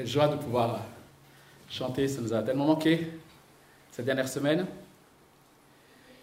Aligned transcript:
Quelle 0.00 0.08
joie 0.08 0.28
de 0.28 0.36
pouvoir 0.36 0.80
chanter, 1.68 2.08
ça 2.08 2.22
nous 2.22 2.32
a 2.32 2.42
tellement 2.42 2.64
manqué 2.64 3.06
cette 3.92 4.06
dernière 4.06 4.30
semaine. 4.30 4.64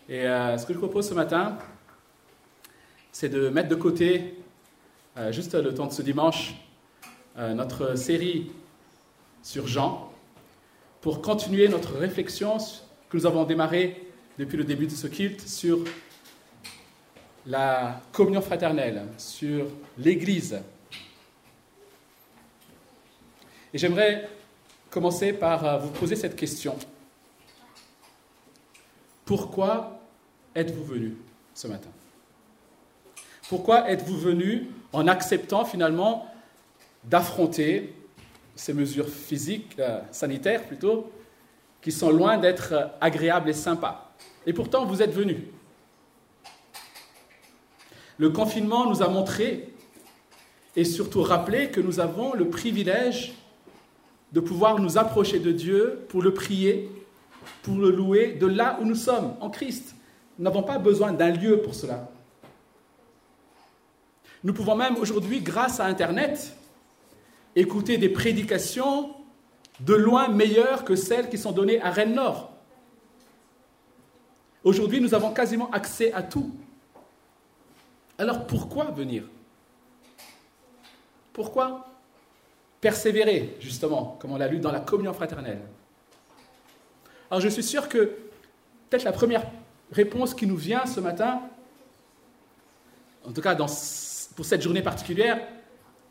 Et 0.09 0.25
euh, 0.25 0.57
ce 0.57 0.65
que 0.65 0.73
je 0.73 0.79
propose 0.79 1.07
ce 1.07 1.13
matin, 1.13 1.59
c'est 3.11 3.29
de 3.29 3.49
mettre 3.49 3.69
de 3.69 3.75
côté, 3.75 4.41
euh, 5.15 5.31
juste 5.31 5.53
le 5.53 5.75
temps 5.75 5.85
de 5.85 5.91
ce 5.91 6.01
dimanche, 6.01 6.55
euh, 7.37 7.53
notre 7.53 7.93
série 7.95 8.49
sur 9.43 9.67
Jean, 9.67 10.11
pour 10.99 11.21
continuer 11.21 11.67
notre 11.67 11.93
réflexion 11.93 12.57
que 13.11 13.17
nous 13.17 13.27
avons 13.27 13.43
démarrée 13.43 14.07
depuis 14.39 14.57
le 14.57 14.63
début 14.63 14.87
de 14.87 14.91
ce 14.93 15.05
culte 15.05 15.47
sur 15.47 15.81
la 17.45 18.01
communion 18.11 18.41
fraternelle, 18.41 19.03
sur 19.19 19.67
l'Église. 19.99 20.63
Et 23.73 23.77
j'aimerais 23.77 24.29
commencer 24.89 25.33
par 25.33 25.65
euh, 25.65 25.77
vous 25.77 25.89
poser 25.89 26.15
cette 26.15 26.35
question. 26.35 26.77
Pourquoi 29.25 29.99
êtes-vous 30.55 30.85
venu 30.85 31.17
ce 31.53 31.67
matin? 31.67 31.89
Pourquoi 33.49 33.89
êtes-vous 33.89 34.17
venu 34.17 34.67
en 34.93 35.07
acceptant 35.07 35.65
finalement 35.65 36.33
d'affronter 37.03 37.93
ces 38.55 38.73
mesures 38.73 39.09
physiques, 39.09 39.75
euh, 39.79 39.99
sanitaires 40.11 40.63
plutôt, 40.63 41.11
qui 41.81 41.91
sont 41.91 42.09
loin 42.09 42.37
d'être 42.37 42.91
agréables 43.01 43.49
et 43.49 43.53
sympas? 43.53 44.13
Et 44.45 44.53
pourtant, 44.53 44.85
vous 44.85 45.01
êtes 45.01 45.13
venu. 45.13 45.47
Le 48.17 48.29
confinement 48.29 48.89
nous 48.89 49.03
a 49.03 49.09
montré 49.09 49.73
et 50.75 50.85
surtout 50.85 51.21
rappelé 51.21 51.69
que 51.69 51.81
nous 51.81 51.99
avons 51.99 52.33
le 52.33 52.49
privilège 52.49 53.33
de 54.31 54.39
pouvoir 54.39 54.79
nous 54.79 54.97
approcher 54.97 55.39
de 55.39 55.51
Dieu 55.51 56.05
pour 56.09 56.21
le 56.21 56.33
prier, 56.33 56.89
pour 57.63 57.77
le 57.77 57.91
louer 57.91 58.33
de 58.33 58.47
là 58.47 58.77
où 58.81 58.85
nous 58.85 58.95
sommes, 58.95 59.35
en 59.39 59.49
Christ. 59.49 59.95
Nous 60.37 60.43
n'avons 60.43 60.63
pas 60.63 60.77
besoin 60.77 61.13
d'un 61.13 61.31
lieu 61.31 61.61
pour 61.61 61.73
cela. 61.73 62.09
Nous 64.43 64.53
pouvons 64.53 64.75
même 64.75 64.97
aujourd'hui, 64.97 65.41
grâce 65.41 65.79
à 65.79 65.85
Internet, 65.85 66.55
écouter 67.55 67.97
des 67.97 68.09
prédications 68.09 69.15
de 69.79 69.93
loin 69.93 70.27
meilleures 70.27 70.83
que 70.83 70.95
celles 70.95 71.29
qui 71.29 71.37
sont 71.37 71.51
données 71.51 71.81
à 71.81 71.89
Rennes-Nord. 71.89 72.51
Aujourd'hui, 74.63 75.01
nous 75.01 75.13
avons 75.13 75.31
quasiment 75.31 75.71
accès 75.71 76.11
à 76.13 76.21
tout. 76.21 76.51
Alors 78.17 78.45
pourquoi 78.47 78.85
venir? 78.85 79.23
Pourquoi? 81.33 81.86
Persévérer, 82.81 83.57
justement, 83.59 84.17
comme 84.19 84.31
on 84.31 84.37
l'a 84.37 84.47
lu 84.47 84.59
dans 84.59 84.71
la 84.71 84.79
communion 84.79 85.13
fraternelle 85.13 85.61
Alors 87.31 87.41
je 87.41 87.49
suis 87.49 87.63
sûr 87.63 87.89
que 87.89 88.15
peut-être 88.89 89.03
la 89.03 89.11
première 89.11 89.43
réponse 89.91 90.33
qui 90.33 90.45
nous 90.45 90.57
vient 90.57 90.85
ce 90.85 90.99
matin, 90.99 91.41
en 93.25 93.31
tout 93.31 93.41
cas 93.41 93.55
pour 93.55 94.45
cette 94.45 94.61
journée 94.61 94.81
particulière, 94.81 95.39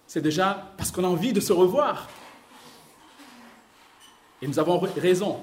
c'est 0.06 0.20
déjà 0.20 0.72
parce 0.76 0.90
qu'on 0.90 1.04
a 1.04 1.08
envie 1.08 1.32
de 1.32 1.40
se 1.40 1.52
revoir. 1.52 2.08
Et 4.42 4.46
nous 4.46 4.58
avons 4.58 4.78
raison. 4.78 5.40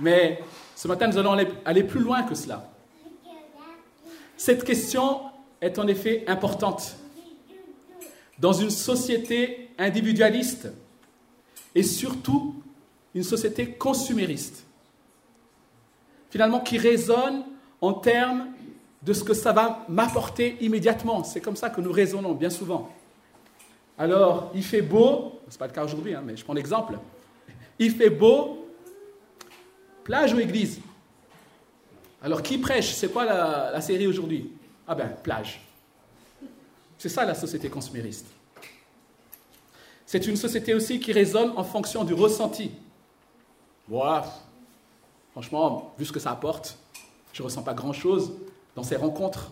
Mais 0.00 0.42
ce 0.76 0.88
matin, 0.88 1.08
nous 1.08 1.18
allons 1.18 1.36
aller 1.64 1.84
plus 1.84 2.00
loin 2.00 2.22
que 2.22 2.34
cela. 2.34 2.68
Cette 4.36 4.64
question 4.64 5.22
est 5.60 5.78
en 5.78 5.86
effet 5.86 6.24
importante. 6.26 6.96
Dans 8.38 8.52
une 8.52 8.70
société 8.70 9.70
individualiste 9.78 10.68
et 11.74 11.82
surtout 11.82 12.54
une 13.14 13.22
société 13.22 13.70
consumériste, 13.70 14.64
finalement 16.30 16.60
qui 16.60 16.78
résonne 16.78 17.44
en 17.80 17.92
termes 17.92 18.48
de 19.02 19.12
ce 19.12 19.22
que 19.22 19.34
ça 19.34 19.52
va 19.52 19.84
m'apporter 19.88 20.56
immédiatement. 20.60 21.22
C'est 21.24 21.40
comme 21.40 21.56
ça 21.56 21.70
que 21.70 21.80
nous 21.80 21.92
raisonnons 21.92 22.32
bien 22.32 22.50
souvent. 22.50 22.90
Alors, 23.98 24.50
il 24.54 24.64
fait 24.64 24.82
beau, 24.82 25.40
ce 25.48 25.54
n'est 25.54 25.58
pas 25.58 25.66
le 25.66 25.72
cas 25.72 25.84
aujourd'hui, 25.84 26.14
hein, 26.14 26.22
mais 26.24 26.36
je 26.36 26.44
prends 26.44 26.54
l'exemple. 26.54 26.98
Il 27.78 27.92
fait 27.92 28.10
beau, 28.10 28.68
plage 30.02 30.34
ou 30.34 30.40
église? 30.40 30.80
Alors 32.22 32.42
qui 32.42 32.58
prêche? 32.58 32.92
C'est 32.92 33.12
quoi 33.12 33.24
la, 33.24 33.80
série 33.80 34.06
aujourd'hui? 34.06 34.50
Ah 34.88 34.94
ben, 34.94 35.08
plage. 35.22 35.63
C'est 37.04 37.10
ça 37.10 37.26
la 37.26 37.34
société 37.34 37.68
consumériste. 37.68 38.24
C'est 40.06 40.26
une 40.26 40.36
société 40.36 40.72
aussi 40.72 41.00
qui 41.00 41.12
résonne 41.12 41.52
en 41.54 41.62
fonction 41.62 42.02
du 42.02 42.14
ressenti. 42.14 42.70
Voilà. 43.86 44.24
Franchement, 45.32 45.92
vu 45.98 46.06
ce 46.06 46.12
que 46.12 46.18
ça 46.18 46.30
apporte, 46.30 46.78
je 47.34 47.42
ne 47.42 47.44
ressens 47.44 47.62
pas 47.62 47.74
grand-chose 47.74 48.32
dans 48.74 48.82
ces 48.82 48.96
rencontres. 48.96 49.50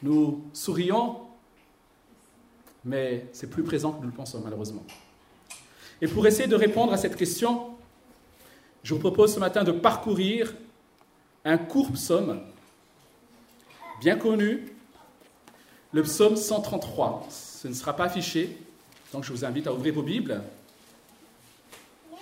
Nous 0.00 0.44
sourions, 0.52 1.22
mais 2.84 3.26
c'est 3.32 3.50
plus 3.50 3.64
présent 3.64 3.90
que 3.90 4.02
nous 4.02 4.10
le 4.10 4.14
pensons 4.14 4.40
malheureusement. 4.44 4.84
Et 6.00 6.06
pour 6.06 6.24
essayer 6.24 6.46
de 6.46 6.54
répondre 6.54 6.92
à 6.92 6.96
cette 6.96 7.16
question, 7.16 7.70
je 8.84 8.94
vous 8.94 9.00
propose 9.00 9.34
ce 9.34 9.40
matin 9.40 9.64
de 9.64 9.72
parcourir 9.72 10.54
un 11.44 11.58
court 11.58 11.90
psaume 11.90 12.40
bien 14.00 14.14
connu, 14.14 14.76
le 15.92 16.02
psaume 16.02 16.36
133. 16.36 17.26
Ce 17.30 17.68
ne 17.68 17.74
sera 17.74 17.94
pas 17.94 18.04
affiché, 18.04 18.56
donc 19.12 19.24
je 19.24 19.32
vous 19.32 19.44
invite 19.44 19.66
à 19.66 19.72
ouvrir 19.72 19.94
vos 19.94 20.02
Bibles. 20.02 20.42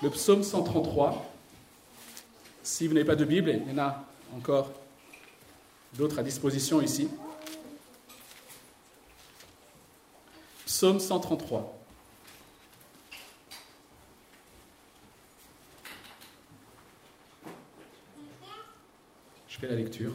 Le 0.02 0.10
psaume 0.10 0.42
133. 0.42 1.24
Si 2.62 2.86
vous 2.86 2.94
n'avez 2.94 3.06
pas 3.06 3.16
de 3.16 3.24
Bible, 3.24 3.60
il 3.66 3.72
y 3.72 3.74
en 3.74 3.78
a 3.78 4.04
encore 4.36 4.70
d'autres 5.94 6.18
à 6.18 6.22
disposition 6.22 6.80
ici. 6.80 7.08
Psaume 10.66 11.00
133. 11.00 11.74
Je 19.48 19.58
fais 19.58 19.66
la 19.66 19.76
lecture. 19.76 20.12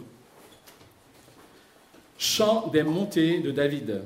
Chant 2.23 2.67
des 2.67 2.83
montées 2.83 3.41
de 3.41 3.51
David. 3.51 4.01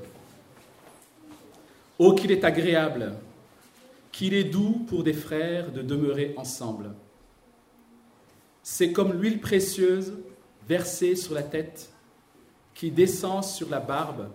Oh, 2.00 2.16
qu'il 2.16 2.32
est 2.32 2.44
agréable, 2.44 3.14
qu'il 4.12 4.34
est 4.34 4.46
doux 4.46 4.84
pour 4.88 5.04
des 5.04 5.14
frères 5.14 5.72
de 5.72 5.84
demeurer 5.84 6.34
ensemble. 6.36 6.96
C'est 8.64 8.92
comme 8.92 9.14
l'huile 9.14 9.40
précieuse 9.40 10.18
versée 10.68 11.16
sur 11.16 11.36
la 11.36 11.44
tête 11.44 11.92
qui 12.74 12.90
descend 12.90 13.44
sur 13.44 13.70
la 13.70 13.80
barbe, 13.80 14.32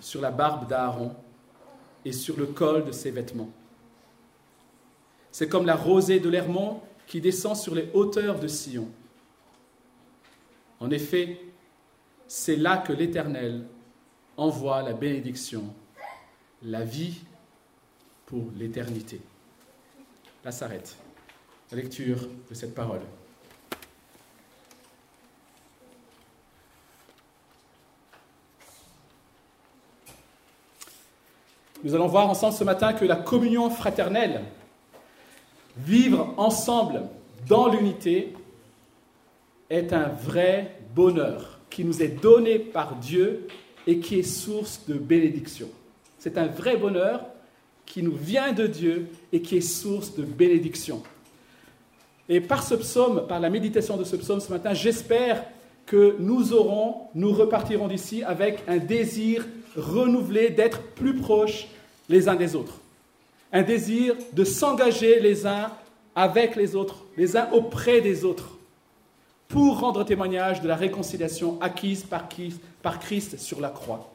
sur 0.00 0.20
la 0.20 0.32
barbe 0.32 0.68
d'Aaron 0.68 1.14
et 2.04 2.10
sur 2.10 2.36
le 2.36 2.46
col 2.46 2.84
de 2.84 2.90
ses 2.90 3.12
vêtements. 3.12 3.52
C'est 5.30 5.48
comme 5.48 5.64
la 5.64 5.76
rosée 5.76 6.18
de 6.18 6.28
l'Hermont 6.28 6.80
qui 7.06 7.20
descend 7.20 7.56
sur 7.56 7.76
les 7.76 7.88
hauteurs 7.94 8.40
de 8.40 8.48
Sion. 8.48 8.88
En 10.80 10.90
effet, 10.90 11.38
c'est 12.34 12.56
là 12.56 12.78
que 12.78 12.94
l'Éternel 12.94 13.66
envoie 14.38 14.80
la 14.80 14.94
bénédiction, 14.94 15.64
la 16.62 16.82
vie 16.82 17.20
pour 18.24 18.44
l'éternité. 18.56 19.20
Là 20.42 20.50
s'arrête 20.50 20.96
la 21.70 21.76
lecture 21.76 22.26
de 22.48 22.54
cette 22.54 22.74
parole. 22.74 23.02
Nous 31.84 31.94
allons 31.94 32.06
voir 32.06 32.30
ensemble 32.30 32.54
ce 32.54 32.64
matin 32.64 32.94
que 32.94 33.04
la 33.04 33.16
communion 33.16 33.68
fraternelle, 33.68 34.42
vivre 35.76 36.32
ensemble 36.38 37.02
dans 37.46 37.68
l'unité, 37.68 38.32
est 39.68 39.92
un 39.92 40.08
vrai 40.08 40.78
bonheur 40.94 41.51
qui 41.72 41.84
nous 41.84 42.02
est 42.02 42.20
donné 42.22 42.58
par 42.58 42.96
Dieu 42.96 43.48
et 43.86 43.98
qui 43.98 44.18
est 44.18 44.22
source 44.22 44.82
de 44.86 44.94
bénédiction. 44.94 45.68
C'est 46.18 46.38
un 46.38 46.46
vrai 46.46 46.76
bonheur 46.76 47.24
qui 47.86 48.02
nous 48.02 48.14
vient 48.14 48.52
de 48.52 48.66
Dieu 48.66 49.06
et 49.32 49.40
qui 49.40 49.56
est 49.56 49.62
source 49.62 50.14
de 50.14 50.22
bénédiction. 50.22 51.02
Et 52.28 52.40
par 52.40 52.62
ce 52.62 52.74
psaume, 52.74 53.26
par 53.26 53.40
la 53.40 53.50
méditation 53.50 53.96
de 53.96 54.04
ce 54.04 54.16
psaume 54.16 54.40
ce 54.40 54.52
matin, 54.52 54.74
j'espère 54.74 55.44
que 55.86 56.16
nous 56.18 56.52
aurons, 56.52 57.08
nous 57.14 57.32
repartirons 57.32 57.88
d'ici 57.88 58.22
avec 58.22 58.62
un 58.68 58.76
désir 58.76 59.44
renouvelé 59.76 60.50
d'être 60.50 60.82
plus 60.94 61.16
proches 61.16 61.68
les 62.08 62.28
uns 62.28 62.36
des 62.36 62.54
autres. 62.54 62.80
Un 63.52 63.62
désir 63.62 64.14
de 64.32 64.44
s'engager 64.44 65.20
les 65.20 65.46
uns 65.46 65.70
avec 66.14 66.54
les 66.54 66.76
autres, 66.76 67.04
les 67.16 67.36
uns 67.36 67.50
auprès 67.52 68.00
des 68.00 68.24
autres 68.24 68.58
pour 69.52 69.80
rendre 69.80 70.02
témoignage 70.02 70.62
de 70.62 70.66
la 70.66 70.76
réconciliation 70.76 71.60
acquise 71.60 72.04
par 72.04 72.98
Christ, 72.98 73.38
sur 73.38 73.60
la 73.60 73.68
croix 73.68 74.10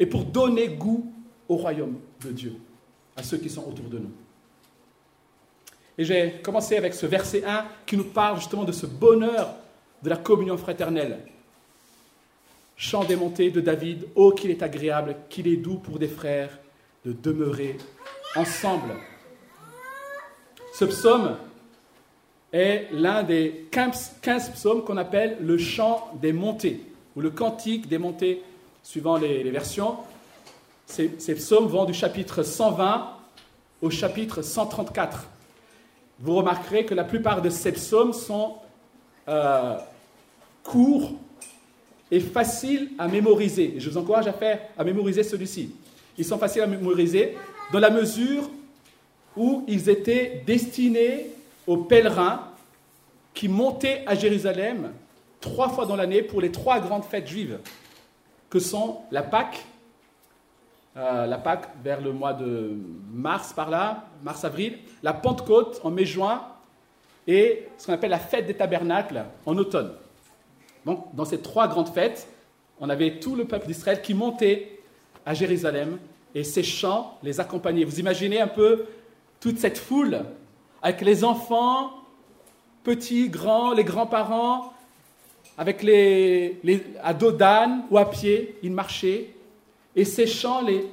et 0.00 0.04
pour 0.04 0.24
donner 0.24 0.66
goût 0.66 1.12
au 1.48 1.54
royaume 1.54 2.00
de 2.24 2.32
Dieu, 2.32 2.56
à 3.16 3.22
ceux 3.22 3.38
qui 3.38 3.48
sont 3.48 3.64
autour 3.68 3.84
de 3.84 4.00
nous. 4.00 4.10
Et 5.96 6.04
j'ai 6.04 6.40
commencé 6.42 6.76
avec 6.76 6.92
ce 6.92 7.06
verset 7.06 7.44
1 7.44 7.66
qui 7.86 7.96
nous 7.96 8.04
parle 8.04 8.38
justement 8.38 8.64
de 8.64 8.72
ce 8.72 8.86
bonheur 8.86 9.54
de 10.02 10.10
la 10.10 10.16
communion 10.16 10.56
fraternelle. 10.56 11.20
Chant 12.76 13.04
des 13.04 13.14
montées 13.14 13.52
de 13.52 13.60
David, 13.60 14.08
oh 14.16 14.32
qu'il 14.32 14.50
est 14.50 14.64
agréable, 14.64 15.14
qu'il 15.28 15.46
est 15.46 15.56
doux 15.56 15.76
pour 15.76 16.00
des 16.00 16.08
frères 16.08 16.58
de 17.06 17.12
demeurer 17.12 17.76
ensemble. 18.34 18.96
Ce 20.72 20.84
psaume 20.84 21.36
est 22.54 22.86
l'un 22.92 23.24
des 23.24 23.66
15, 23.72 24.52
psaumes 24.54 24.84
qu'on 24.84 24.96
appelle 24.96 25.36
le 25.40 25.58
chant 25.58 26.08
des 26.22 26.32
montées, 26.32 26.80
ou 27.16 27.20
le 27.20 27.30
cantique 27.30 27.88
des 27.88 27.98
montées, 27.98 28.42
suivant 28.84 29.16
les, 29.16 29.42
versions. 29.50 29.96
Ces, 30.86 31.08
psaumes 31.08 31.66
vont 31.66 31.84
du 31.84 31.92
chapitre 31.92 32.44
120 32.44 33.08
au 33.82 33.90
chapitre 33.90 34.40
134. 34.42 35.26
Vous 36.20 36.36
remarquerez 36.36 36.84
que 36.84 36.94
la 36.94 37.02
plupart 37.02 37.42
de 37.42 37.50
ces 37.50 37.72
psaumes 37.72 38.12
sont 38.12 38.54
euh, 39.28 39.76
courts 40.62 41.12
et 42.12 42.20
faciles 42.20 42.92
à 42.98 43.08
mémoriser. 43.08 43.74
je 43.78 43.90
vous 43.90 43.96
encourage 43.96 44.28
à 44.28 44.32
faire 44.32 44.60
à 44.78 44.84
mémoriser 44.84 45.24
celui-ci. 45.24 45.74
Ils 46.16 46.24
sont 46.24 46.38
faciles 46.38 46.62
à 46.62 46.68
mémoriser 46.68 47.36
dans 47.72 47.80
la 47.80 47.90
mesure 47.90 48.48
où 49.36 49.64
ils 49.66 49.88
étaient 49.88 50.44
destinés 50.46 51.30
aux 51.66 51.78
pèlerins 51.78 52.48
qui 53.32 53.48
montaient 53.48 54.02
à 54.06 54.14
Jérusalem 54.14 54.92
trois 55.40 55.68
fois 55.68 55.86
dans 55.86 55.96
l'année 55.96 56.22
pour 56.22 56.40
les 56.40 56.52
trois 56.52 56.80
grandes 56.80 57.04
fêtes 57.04 57.26
juives, 57.26 57.58
que 58.48 58.58
sont 58.58 59.00
la 59.10 59.22
Pâque, 59.22 59.64
euh, 60.96 61.26
la 61.26 61.38
Pâque 61.38 61.68
vers 61.82 62.00
le 62.00 62.12
mois 62.12 62.32
de 62.32 62.76
mars 63.12 63.52
par 63.52 63.68
là, 63.68 64.04
mars-avril, 64.22 64.78
la 65.02 65.12
Pentecôte 65.12 65.80
en 65.84 65.90
mai-juin, 65.90 66.42
et 67.26 67.68
ce 67.78 67.86
qu'on 67.86 67.92
appelle 67.92 68.10
la 68.10 68.18
fête 68.18 68.46
des 68.46 68.54
tabernacles 68.54 69.24
en 69.46 69.56
automne. 69.56 69.92
Donc, 70.84 71.14
dans 71.14 71.24
ces 71.24 71.40
trois 71.40 71.68
grandes 71.68 71.88
fêtes, 71.88 72.28
on 72.80 72.88
avait 72.90 73.18
tout 73.18 73.34
le 73.34 73.44
peuple 73.44 73.66
d'Israël 73.66 74.02
qui 74.02 74.14
montait 74.14 74.80
à 75.24 75.34
Jérusalem 75.34 75.98
et 76.34 76.44
ces 76.44 76.62
chants 76.62 77.18
les 77.22 77.40
accompagnaient. 77.40 77.84
Vous 77.84 78.00
imaginez 78.00 78.40
un 78.40 78.48
peu 78.48 78.86
toute 79.40 79.58
cette 79.58 79.78
foule 79.78 80.20
avec 80.84 81.00
les 81.00 81.24
enfants, 81.24 81.94
petits, 82.84 83.30
grands, 83.30 83.72
les 83.72 83.84
grands-parents, 83.84 84.74
avec 85.56 85.82
les, 85.82 86.60
à 87.02 87.14
dos 87.14 87.32
d'âne 87.32 87.84
ou 87.90 87.96
à 87.96 88.10
pied, 88.10 88.58
ils 88.62 88.70
marchaient, 88.70 89.30
et 89.96 90.04
ces 90.04 90.26
chants 90.26 90.60
les, 90.60 90.84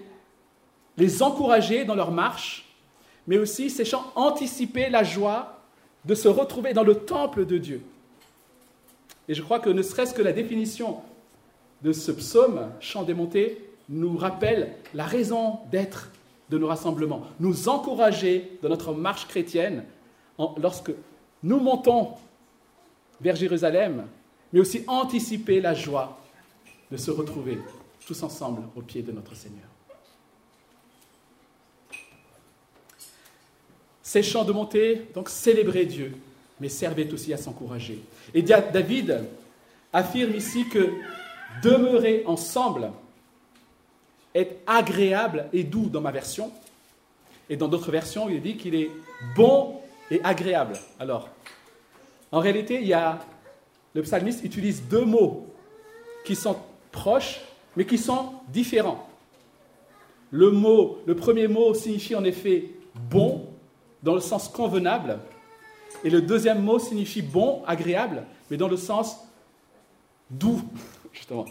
les 0.96 1.22
encourageaient 1.22 1.84
dans 1.84 1.96
leur 1.96 2.12
marche, 2.12 2.70
mais 3.28 3.38
aussi 3.38 3.70
ces 3.70 3.84
chants 3.84 4.14
anticipaient 4.16 4.90
la 4.90 5.04
joie 5.04 5.60
de 6.06 6.16
se 6.16 6.30
retrouver 6.30 6.72
dans 6.72 6.84
le 6.84 6.96
temple 6.96 7.46
de 7.46 7.58
Dieu. 7.58 7.82
Et 9.28 9.34
je 9.34 9.42
crois 9.42 9.60
que 9.60 9.70
ne 9.70 9.82
serait-ce 9.82 10.14
que 10.14 10.22
la 10.22 10.32
définition 10.32 11.02
de 11.82 11.92
ce 11.92 12.14
psaume, 12.14 12.70
chant 12.80 13.04
démonté, 13.04 13.70
nous 13.90 14.16
rappelle 14.16 14.72
la 14.94 15.04
raison 15.04 15.60
d'être 15.70 16.12
de 16.52 16.58
nos 16.58 16.68
rassemblements, 16.68 17.24
nous 17.40 17.70
encourager 17.70 18.60
dans 18.62 18.70
notre 18.70 18.94
marche 18.94 19.26
chrétienne 19.28 19.86
lorsque 20.58 20.92
nous 21.42 21.60
montons 21.60 22.10
vers 23.22 23.38
Jérusalem, 23.38 24.06
mais 24.52 24.60
aussi 24.60 24.84
anticiper 24.86 25.62
la 25.62 25.74
joie 25.74 26.20
de 26.92 26.98
se 26.98 27.10
retrouver 27.10 27.58
tous 28.06 28.22
ensemble 28.22 28.64
au 28.76 28.82
pied 28.82 29.02
de 29.02 29.14
notre 29.14 29.34
Seigneur. 29.34 29.64
Ces 34.04 34.22
chants 34.22 34.44
de 34.44 34.52
montée, 34.52 35.08
donc 35.14 35.30
célébrer 35.30 35.86
Dieu, 35.86 36.18
mais 36.60 36.68
servait 36.68 37.12
aussi 37.14 37.34
à 37.34 37.38
s'encourager. 37.38 38.04
Et 38.34 38.42
David 38.42 39.24
affirme 39.94 40.36
ici 40.36 40.68
que 40.68 40.90
demeurer 41.64 42.24
ensemble, 42.26 42.92
est 44.34 44.58
agréable 44.66 45.48
et 45.54 45.64
doux 45.64 45.90
dans 45.90 46.02
ma 46.02 46.12
version. 46.12 46.52
Et 47.50 47.58
dans 47.58 47.68
d'autres 47.68 47.92
versions, 47.92 48.30
il 48.30 48.42
dit 48.42 48.58
qu'il 48.58 48.76
est 48.76 48.90
bon 49.36 49.76
et 50.10 50.22
agréable. 50.24 50.74
Alors, 51.00 51.30
en 52.32 52.40
réalité, 52.40 52.80
il 52.82 52.88
y 52.88 52.94
a, 52.94 53.20
le 53.94 54.02
psalmiste 54.04 54.44
utilise 54.44 54.84
deux 54.84 55.04
mots 55.06 55.48
qui 56.24 56.36
sont 56.36 56.58
proches, 56.92 57.42
mais 57.76 57.86
qui 57.86 57.98
sont 57.98 58.34
différents. 58.50 59.08
Le, 60.30 60.50
mot, 60.52 61.00
le 61.06 61.16
premier 61.16 61.48
mot 61.48 61.74
signifie 61.74 62.16
en 62.16 62.24
effet 62.24 62.70
bon, 63.10 63.48
dans 64.02 64.16
le 64.16 64.22
sens 64.22 64.48
convenable, 64.48 65.20
et 66.04 66.10
le 66.10 66.22
deuxième 66.22 66.62
mot 66.62 66.80
signifie 66.80 67.22
bon, 67.22 67.64
agréable, 67.66 68.24
mais 68.50 68.58
dans 68.58 68.70
le 68.70 68.78
sens 68.78 69.18
doux, 70.30 70.62
justement. 71.14 71.46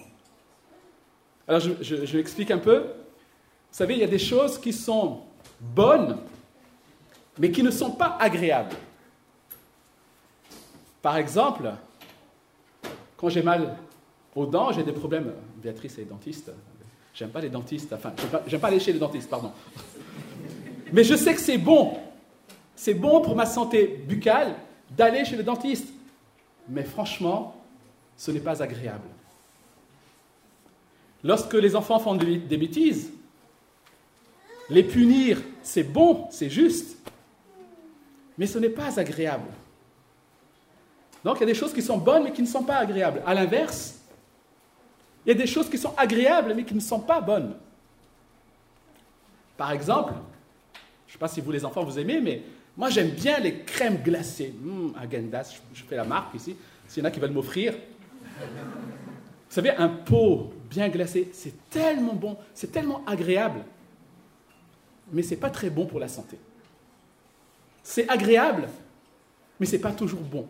Alors 1.50 1.58
je, 1.58 2.04
je, 2.04 2.16
m'explique 2.16 2.52
un 2.52 2.58
peu. 2.58 2.78
Vous 2.78 3.76
savez, 3.76 3.94
il 3.94 4.00
y 4.00 4.04
a 4.04 4.06
des 4.06 4.20
choses 4.20 4.56
qui 4.56 4.72
sont 4.72 5.22
bonnes, 5.58 6.16
mais 7.40 7.50
qui 7.50 7.64
ne 7.64 7.72
sont 7.72 7.90
pas 7.90 8.16
agréables. 8.20 8.76
Par 11.02 11.16
exemple, 11.16 11.72
quand 13.16 13.30
j'ai 13.30 13.42
mal 13.42 13.76
aux 14.36 14.46
dents, 14.46 14.70
j'ai 14.70 14.84
des 14.84 14.92
problèmes. 14.92 15.32
Béatrice 15.56 15.98
est 15.98 16.04
dentiste. 16.04 16.52
J'aime 17.14 17.30
pas 17.30 17.40
les 17.40 17.50
dentistes. 17.50 17.92
Enfin, 17.92 18.12
j'aime 18.46 18.60
pas, 18.60 18.68
pas 18.68 18.68
aller 18.68 18.78
chez 18.78 18.92
les 18.92 19.00
dentistes, 19.00 19.28
pardon. 19.28 19.50
Mais 20.92 21.02
je 21.02 21.16
sais 21.16 21.34
que 21.34 21.40
c'est 21.40 21.58
bon. 21.58 21.98
C'est 22.76 22.94
bon 22.94 23.22
pour 23.22 23.34
ma 23.34 23.46
santé 23.46 24.04
buccale 24.06 24.54
d'aller 24.88 25.24
chez 25.24 25.34
le 25.34 25.42
dentiste. 25.42 25.88
Mais 26.68 26.84
franchement, 26.84 27.60
ce 28.16 28.30
n'est 28.30 28.38
pas 28.38 28.62
agréable. 28.62 29.08
Lorsque 31.22 31.54
les 31.54 31.76
enfants 31.76 31.98
font 31.98 32.14
des 32.14 32.56
bêtises, 32.56 33.12
les 34.70 34.84
punir, 34.84 35.38
c'est 35.62 35.82
bon, 35.82 36.26
c'est 36.30 36.48
juste, 36.48 36.96
mais 38.38 38.46
ce 38.46 38.58
n'est 38.58 38.70
pas 38.70 38.98
agréable. 38.98 39.48
Donc 41.24 41.36
il 41.36 41.40
y 41.40 41.42
a 41.42 41.46
des 41.46 41.54
choses 41.54 41.74
qui 41.74 41.82
sont 41.82 41.98
bonnes 41.98 42.24
mais 42.24 42.32
qui 42.32 42.40
ne 42.40 42.46
sont 42.46 42.62
pas 42.62 42.76
agréables. 42.76 43.22
À 43.26 43.34
l'inverse, 43.34 43.98
il 45.26 45.28
y 45.28 45.32
a 45.32 45.34
des 45.34 45.46
choses 45.46 45.68
qui 45.68 45.76
sont 45.76 45.92
agréables 45.96 46.54
mais 46.54 46.64
qui 46.64 46.74
ne 46.74 46.80
sont 46.80 47.00
pas 47.00 47.20
bonnes. 47.20 47.54
Par 49.56 49.72
exemple, 49.72 50.14
je 51.06 51.10
ne 51.10 51.12
sais 51.12 51.18
pas 51.18 51.28
si 51.28 51.40
vous 51.42 51.52
les 51.52 51.64
enfants 51.64 51.84
vous 51.84 51.98
aimez, 51.98 52.20
mais 52.20 52.42
moi 52.76 52.88
j'aime 52.88 53.10
bien 53.10 53.38
les 53.40 53.58
crèmes 53.64 53.98
glacées. 54.02 54.54
Hum, 54.64 54.94
Agendas, 54.98 55.60
je 55.74 55.82
fais 55.82 55.96
la 55.96 56.04
marque 56.04 56.34
ici, 56.34 56.56
s'il 56.88 57.02
y 57.02 57.06
en 57.06 57.08
a 57.08 57.10
qui 57.10 57.20
veulent 57.20 57.32
m'offrir. 57.32 57.74
Vous 58.38 59.54
savez, 59.54 59.70
un 59.70 59.88
pot 59.88 60.52
bien 60.70 60.88
glacé, 60.88 61.28
c'est 61.32 61.68
tellement 61.68 62.14
bon, 62.14 62.36
c'est 62.54 62.70
tellement 62.70 63.04
agréable, 63.06 63.64
mais 65.12 65.22
ce 65.22 65.30
n'est 65.30 65.36
pas 65.36 65.50
très 65.50 65.68
bon 65.68 65.84
pour 65.84 65.98
la 65.98 66.08
santé. 66.08 66.38
C'est 67.82 68.08
agréable, 68.08 68.68
mais 69.58 69.66
ce 69.66 69.72
n'est 69.72 69.82
pas 69.82 69.92
toujours 69.92 70.20
bon. 70.20 70.46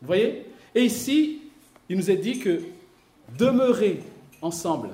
Vous 0.00 0.06
voyez? 0.06 0.46
Et 0.74 0.84
ici, 0.84 1.42
il 1.88 1.96
nous 1.96 2.10
est 2.10 2.16
dit 2.16 2.40
que 2.40 2.62
demeurer 3.38 4.00
ensemble, 4.42 4.90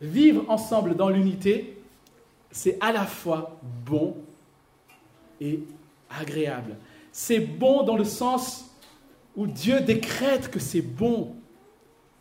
vivre 0.00 0.44
ensemble 0.48 0.96
dans 0.96 1.10
l'unité, 1.10 1.78
c'est 2.50 2.78
à 2.80 2.92
la 2.92 3.04
fois 3.04 3.60
bon 3.84 4.16
et 5.40 5.60
agréable. 6.08 6.76
C'est 7.12 7.40
bon 7.40 7.82
dans 7.82 7.96
le 7.96 8.04
sens 8.04 8.70
où 9.36 9.46
Dieu 9.46 9.80
décrète 9.80 10.50
que 10.50 10.58
c'est 10.58 10.80
bon 10.80 11.35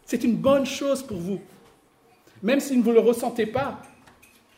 c'est 0.05 0.23
une 0.23 0.35
bonne 0.35 0.65
chose 0.65 1.03
pour 1.03 1.17
vous. 1.17 1.41
Même 2.43 2.59
si 2.59 2.79
vous 2.79 2.89
ne 2.89 2.95
le 2.95 2.99
ressentez 2.99 3.45
pas, 3.45 3.81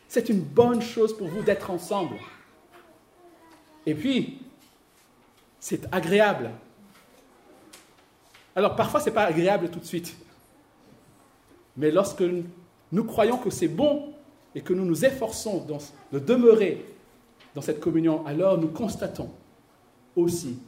c'est 0.06 0.28
une 0.28 0.40
bonne 0.40 0.82
chose 0.82 1.16
pour 1.16 1.28
vous 1.28 1.42
d'être 1.42 1.70
ensemble. 1.70 2.16
Et 3.86 3.94
puis, 3.94 4.38
c'est 5.58 5.92
agréable. 5.92 6.50
Alors 8.54 8.76
parfois, 8.76 9.00
ce 9.00 9.06
n'est 9.06 9.14
pas 9.14 9.24
agréable 9.24 9.70
tout 9.70 9.78
de 9.78 9.84
suite. 9.84 10.14
Mais 11.76 11.90
lorsque 11.90 12.24
nous 12.92 13.04
croyons 13.04 13.38
que 13.38 13.50
c'est 13.50 13.68
bon 13.68 14.12
et 14.54 14.60
que 14.60 14.72
nous 14.72 14.84
nous 14.84 15.04
efforçons 15.04 15.66
de 16.12 16.18
demeurer 16.18 16.84
dans 17.54 17.62
cette 17.62 17.80
communion, 17.80 18.26
alors 18.26 18.58
nous 18.58 18.68
constatons 18.68 19.30
aussi 20.16 20.58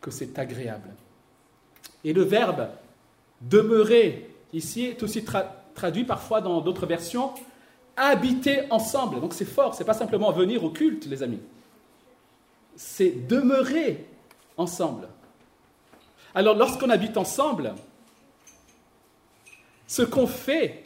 que 0.00 0.10
c'est 0.10 0.38
agréable. 0.38 0.90
Et 2.04 2.12
le 2.12 2.22
verbe 2.22 2.68
Demeurer, 3.40 4.30
ici, 4.52 4.84
est 4.84 5.02
aussi 5.02 5.24
traduit 5.74 6.04
parfois 6.04 6.40
dans 6.40 6.60
d'autres 6.60 6.86
versions, 6.86 7.32
habiter 7.96 8.62
ensemble. 8.70 9.20
Donc 9.20 9.34
c'est 9.34 9.44
fort, 9.44 9.74
c'est 9.74 9.84
pas 9.84 9.94
simplement 9.94 10.30
venir 10.32 10.64
au 10.64 10.70
culte, 10.70 11.06
les 11.06 11.22
amis. 11.22 11.40
C'est 12.76 13.26
demeurer 13.26 14.06
ensemble. 14.56 15.08
Alors 16.34 16.54
lorsqu'on 16.54 16.90
habite 16.90 17.16
ensemble, 17.16 17.74
ce 19.86 20.02
qu'on 20.02 20.26
fait 20.26 20.84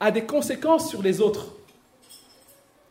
a 0.00 0.10
des 0.10 0.24
conséquences 0.24 0.90
sur 0.90 1.02
les 1.02 1.20
autres. 1.20 1.46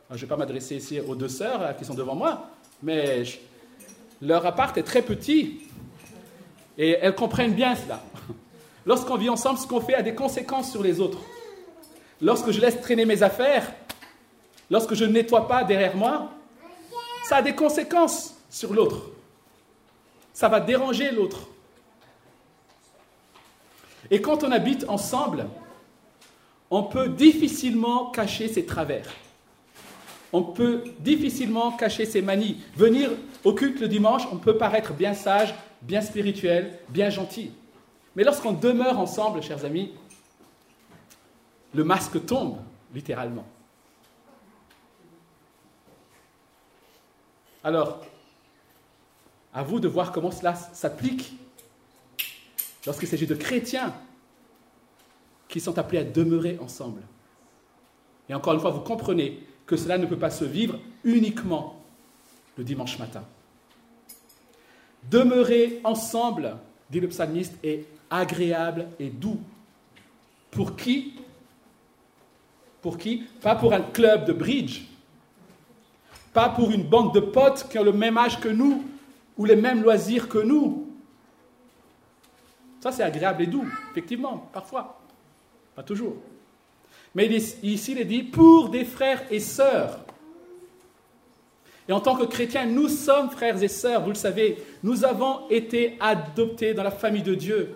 je 0.10 0.16
ne 0.16 0.20
vais 0.20 0.28
pas 0.28 0.38
m'adresser 0.38 0.76
ici 0.76 1.00
aux 1.00 1.16
deux 1.16 1.30
sœurs 1.30 1.76
qui 1.78 1.86
sont 1.86 1.94
devant 1.94 2.16
moi, 2.16 2.50
mais 2.82 3.24
leur 4.22 4.46
appart 4.46 4.76
est 4.78 4.84
très 4.84 5.02
petit 5.02 5.62
et 6.78 6.98
elles 7.02 7.16
comprennent 7.16 7.54
bien 7.54 7.76
cela. 7.76 8.02
Lorsqu'on 8.88 9.18
vit 9.18 9.30
ensemble, 9.30 9.60
ce 9.60 9.68
qu'on 9.68 9.82
fait 9.82 9.96
a 9.96 10.02
des 10.02 10.16
conséquences 10.16 10.72
sur 10.72 10.82
les 10.82 11.02
autres. 11.02 11.20
Lorsque 12.22 12.52
je 12.52 12.62
laisse 12.62 12.80
traîner 12.80 13.04
mes 13.06 13.22
affaires, 13.22 13.70
lorsque 14.72 14.94
je 14.94 15.04
ne 15.04 15.12
nettoie 15.12 15.46
pas 15.46 15.66
derrière 15.66 15.96
moi, 15.96 16.32
ça 17.26 17.38
a 17.38 17.42
des 17.42 17.54
conséquences 17.54 18.36
sur 18.50 18.74
l'autre. 18.74 19.02
Ça 20.34 20.48
va 20.48 20.62
déranger 20.62 21.12
l'autre. 21.12 21.50
Et 24.10 24.22
quand 24.22 24.46
on 24.46 24.52
habite 24.54 24.86
ensemble, 24.88 25.48
on 26.72 26.84
peut 26.84 27.10
difficilement 27.10 28.10
cacher 28.12 28.48
ses 28.48 28.66
travers. 28.66 29.08
On 30.32 30.44
peut 30.44 30.86
difficilement 31.00 31.74
cacher 31.74 32.06
ses 32.06 32.22
manies. 32.22 32.62
Venir 32.78 33.10
au 33.44 33.52
culte 33.52 33.82
le 33.82 33.90
dimanche, 33.90 34.24
on 34.32 34.38
peut 34.38 34.58
paraître 34.58 34.94
bien 34.94 35.14
sage, 35.14 35.54
bien 35.82 36.02
spirituel, 36.02 36.80
bien 36.88 37.10
gentil. 37.10 37.52
Mais 38.18 38.24
lorsqu'on 38.24 38.54
demeure 38.54 38.98
ensemble, 38.98 39.44
chers 39.44 39.64
amis, 39.64 39.94
le 41.76 41.84
masque 41.84 42.26
tombe, 42.26 42.58
littéralement. 42.92 43.46
Alors, 47.64 48.04
à 49.54 49.62
vous 49.62 49.80
de 49.80 49.88
voir 49.88 50.12
comment 50.12 50.32
cela 50.32 50.56
s'applique 50.56 51.38
lorsqu'il 52.88 53.08
s'agit 53.08 53.28
de 53.28 53.36
chrétiens 53.36 53.94
qui 55.48 55.60
sont 55.60 55.78
appelés 55.78 56.00
à 56.00 56.04
demeurer 56.04 56.58
ensemble. 56.60 57.04
Et 58.30 58.34
encore 58.34 58.56
une 58.56 58.60
fois, 58.60 58.72
vous 58.72 58.82
comprenez 58.82 59.46
que 59.68 59.78
cela 59.78 60.00
ne 60.00 60.08
peut 60.08 60.18
pas 60.18 60.32
se 60.32 60.44
vivre 60.44 60.80
uniquement 61.04 61.84
le 62.58 62.64
dimanche 62.64 62.98
matin. 62.98 63.24
Demeurer 65.04 65.82
ensemble, 65.84 66.58
dit 66.90 67.00
le 67.00 67.10
psalmiste, 67.10 67.54
est 67.64 67.86
agréable 68.10 68.88
et 69.00 69.10
doux. 69.10 69.40
Pour 70.52 70.76
qui? 70.76 71.14
Pour 72.82 72.98
qui? 72.98 73.24
Pas 73.42 73.56
pour 73.56 73.74
un 73.74 73.82
club 73.82 74.26
de 74.26 74.34
bridge, 74.34 74.84
pas 76.34 76.50
pour 76.50 76.72
une 76.72 76.84
bande 76.84 77.14
de 77.14 77.20
potes 77.20 77.68
qui 77.70 77.80
ont 77.80 77.84
le 77.84 77.92
même 77.92 78.18
âge 78.18 78.40
que 78.40 78.50
nous 78.50 78.84
ou 79.38 79.46
les 79.46 79.56
mêmes 79.56 79.82
loisirs 79.82 80.30
que 80.30 80.38
nous. 80.38 80.88
Ça, 82.80 82.92
c'est 82.92 83.04
agréable 83.04 83.44
et 83.44 83.48
doux, 83.48 83.66
effectivement, 83.92 84.50
parfois. 84.54 85.00
Pas 85.76 85.84
toujours. 85.84 86.16
Mais 87.16 87.26
ici, 87.28 87.92
il 87.92 88.00
est 88.00 88.06
dit 88.06 88.24
pour 88.24 88.70
des 88.70 88.86
frères 88.86 89.24
et 89.32 89.40
sœurs. 89.40 90.00
Et 91.90 91.94
en 91.94 92.00
tant 92.00 92.16
que 92.16 92.26
chrétiens, 92.26 92.66
nous 92.66 92.90
sommes 92.90 93.30
frères 93.30 93.62
et 93.62 93.68
sœurs, 93.68 94.04
vous 94.04 94.10
le 94.10 94.16
savez. 94.16 94.64
Nous 94.84 95.06
avons 95.06 95.50
été 95.50 95.98
adoptés 96.00 96.74
dans 96.74 96.84
la 96.84 96.92
famille 96.92 97.24
de 97.24 97.34
Dieu. 97.34 97.76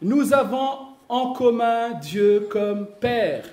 Nous 0.00 0.32
avons 0.32 0.88
en 1.08 1.32
commun 1.32 1.94
Dieu 1.94 2.46
comme 2.50 2.86
Père. 2.86 3.44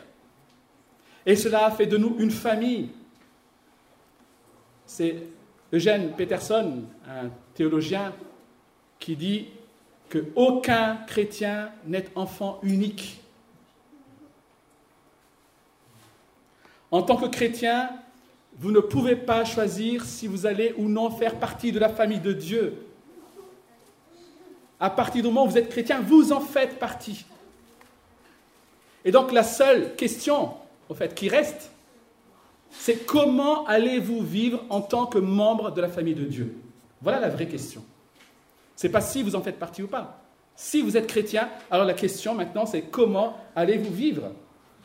Et 1.26 1.36
cela 1.36 1.72
fait 1.72 1.88
de 1.88 1.98
nous 1.98 2.16
une 2.20 2.32
famille. 2.32 2.90
C'est 4.86 5.24
Eugène 5.74 6.12
Peterson, 6.12 6.84
un 7.08 7.30
théologien, 7.56 8.14
qui 9.00 9.16
dit 9.16 9.48
que 10.08 10.26
aucun 10.36 10.98
chrétien 11.08 11.72
n'est 11.86 12.06
enfant 12.16 12.60
unique. 12.62 13.20
En 16.92 17.02
tant 17.02 17.18
que 17.18 17.26
chrétien, 17.26 17.90
vous 18.58 18.72
ne 18.72 18.80
pouvez 18.80 19.16
pas 19.16 19.44
choisir 19.44 20.06
si 20.06 20.28
vous 20.28 20.46
allez 20.46 20.74
ou 20.78 20.88
non 20.88 21.10
faire 21.10 21.40
partie 21.40 21.72
de 21.72 21.80
la 21.80 21.90
famille 21.90 22.20
de 22.20 22.32
Dieu. 22.32 22.85
À 24.80 24.90
partir 24.90 25.22
du 25.22 25.28
moment 25.28 25.46
où 25.46 25.50
vous 25.50 25.58
êtes 25.58 25.70
chrétien, 25.70 26.02
vous 26.02 26.32
en 26.32 26.42
faites 26.42 26.80
partie. 26.80 27.26
Et 29.06 29.12
donc 29.12 29.32
la 29.32 29.44
seule 29.44 29.96
question, 29.96 30.52
fait, 30.94 31.16
qui 31.16 31.30
reste, 31.30 31.72
c'est 32.72 33.06
comment 33.06 33.66
allez-vous 33.66 34.22
vivre 34.22 34.64
en 34.70 34.82
tant 34.82 35.06
que 35.06 35.18
membre 35.18 35.72
de 35.72 35.82
la 35.82 35.88
famille 35.88 36.16
de 36.16 36.26
Dieu? 36.26 36.56
Voilà 37.02 37.20
la 37.20 37.30
vraie 37.30 37.48
question. 37.48 37.84
Ce 38.76 38.88
n'est 38.88 38.92
pas 38.92 39.02
si 39.02 39.24
vous 39.24 39.36
en 39.36 39.42
faites 39.42 39.60
partie 39.60 39.84
ou 39.84 39.88
pas. 39.88 40.22
Si 40.56 40.82
vous 40.82 40.98
êtes 40.98 41.08
chrétien, 41.08 41.50
alors 41.70 41.86
la 41.86 41.94
question 41.94 42.34
maintenant, 42.34 42.66
c'est 42.66 42.82
comment 42.82 43.38
allez-vous 43.56 43.94
vivre 43.94 44.32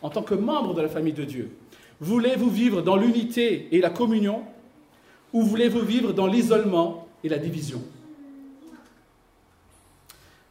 en 0.03 0.11
tant 0.11 0.23
que 0.23 0.35
membre 0.35 0.75
de 0.75 0.83
la 0.83 0.89
famille 0.89 1.13
de 1.13 1.25
Dieu? 1.25 1.57
Voulez-vous 2.01 2.51
vivre 2.51 2.83
dans 2.83 2.97
l'unité 2.97 3.69
et 3.73 3.81
la 3.81 3.91
communion 3.91 4.43
ou 5.33 5.43
voulez-vous 5.43 5.81
vivre 5.81 6.13
dans 6.13 6.27
l'isolement 6.27 7.07
et 7.23 7.29
la 7.29 7.39
division? 7.39 7.83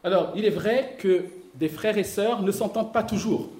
Alors, 0.02 0.32
il 0.34 0.44
est 0.44 0.50
vrai 0.50 0.96
que 0.98 1.24
des 1.54 1.68
frères 1.68 1.98
et 1.98 2.04
sœurs 2.04 2.42
ne 2.42 2.52
s'entendent 2.52 2.92
pas 2.92 3.02
toujours. 3.02 3.50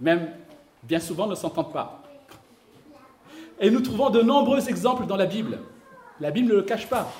Même 0.00 0.30
bien 0.82 1.00
souvent 1.00 1.26
ne 1.26 1.34
s'entendent 1.34 1.72
pas. 1.72 2.02
Et 3.58 3.70
nous 3.70 3.80
trouvons 3.80 4.10
de 4.10 4.20
nombreux 4.20 4.68
exemples 4.68 5.06
dans 5.06 5.16
la 5.16 5.26
Bible. 5.26 5.58
La 6.20 6.30
Bible 6.30 6.48
ne 6.48 6.54
le 6.54 6.62
cache 6.62 6.86
pas. 6.86 7.10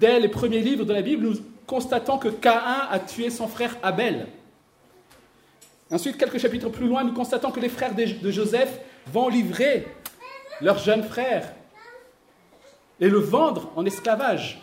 Dès 0.00 0.20
les 0.20 0.28
premiers 0.28 0.60
livres 0.60 0.84
de 0.84 0.92
la 0.92 1.02
Bible, 1.02 1.26
nous 1.26 1.36
constatons 1.66 2.18
que 2.18 2.28
Caïn 2.28 2.88
a 2.90 2.98
tué 2.98 3.30
son 3.30 3.46
frère 3.46 3.76
Abel. 3.82 4.26
Ensuite, 5.90 6.18
quelques 6.18 6.38
chapitres 6.38 6.68
plus 6.68 6.86
loin, 6.86 7.04
nous 7.04 7.12
constatons 7.12 7.50
que 7.50 7.60
les 7.60 7.68
frères 7.68 7.94
de 7.94 8.30
Joseph 8.30 8.80
vont 9.06 9.28
livrer 9.28 9.86
leur 10.60 10.78
jeune 10.78 11.02
frère 11.02 11.52
et 13.00 13.08
le 13.08 13.18
vendre 13.18 13.70
en 13.76 13.84
esclavage. 13.86 14.60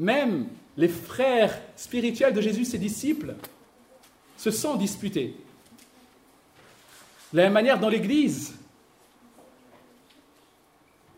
Même 0.00 0.48
les 0.78 0.88
frères 0.88 1.60
spirituels 1.76 2.32
de 2.32 2.40
Jésus, 2.40 2.64
ses 2.64 2.78
disciples, 2.78 3.34
se 4.38 4.50
sont 4.50 4.76
disputés. 4.76 5.36
De 7.32 7.36
la 7.36 7.44
même 7.44 7.52
manière, 7.52 7.78
dans 7.78 7.90
l'Église, 7.90 8.54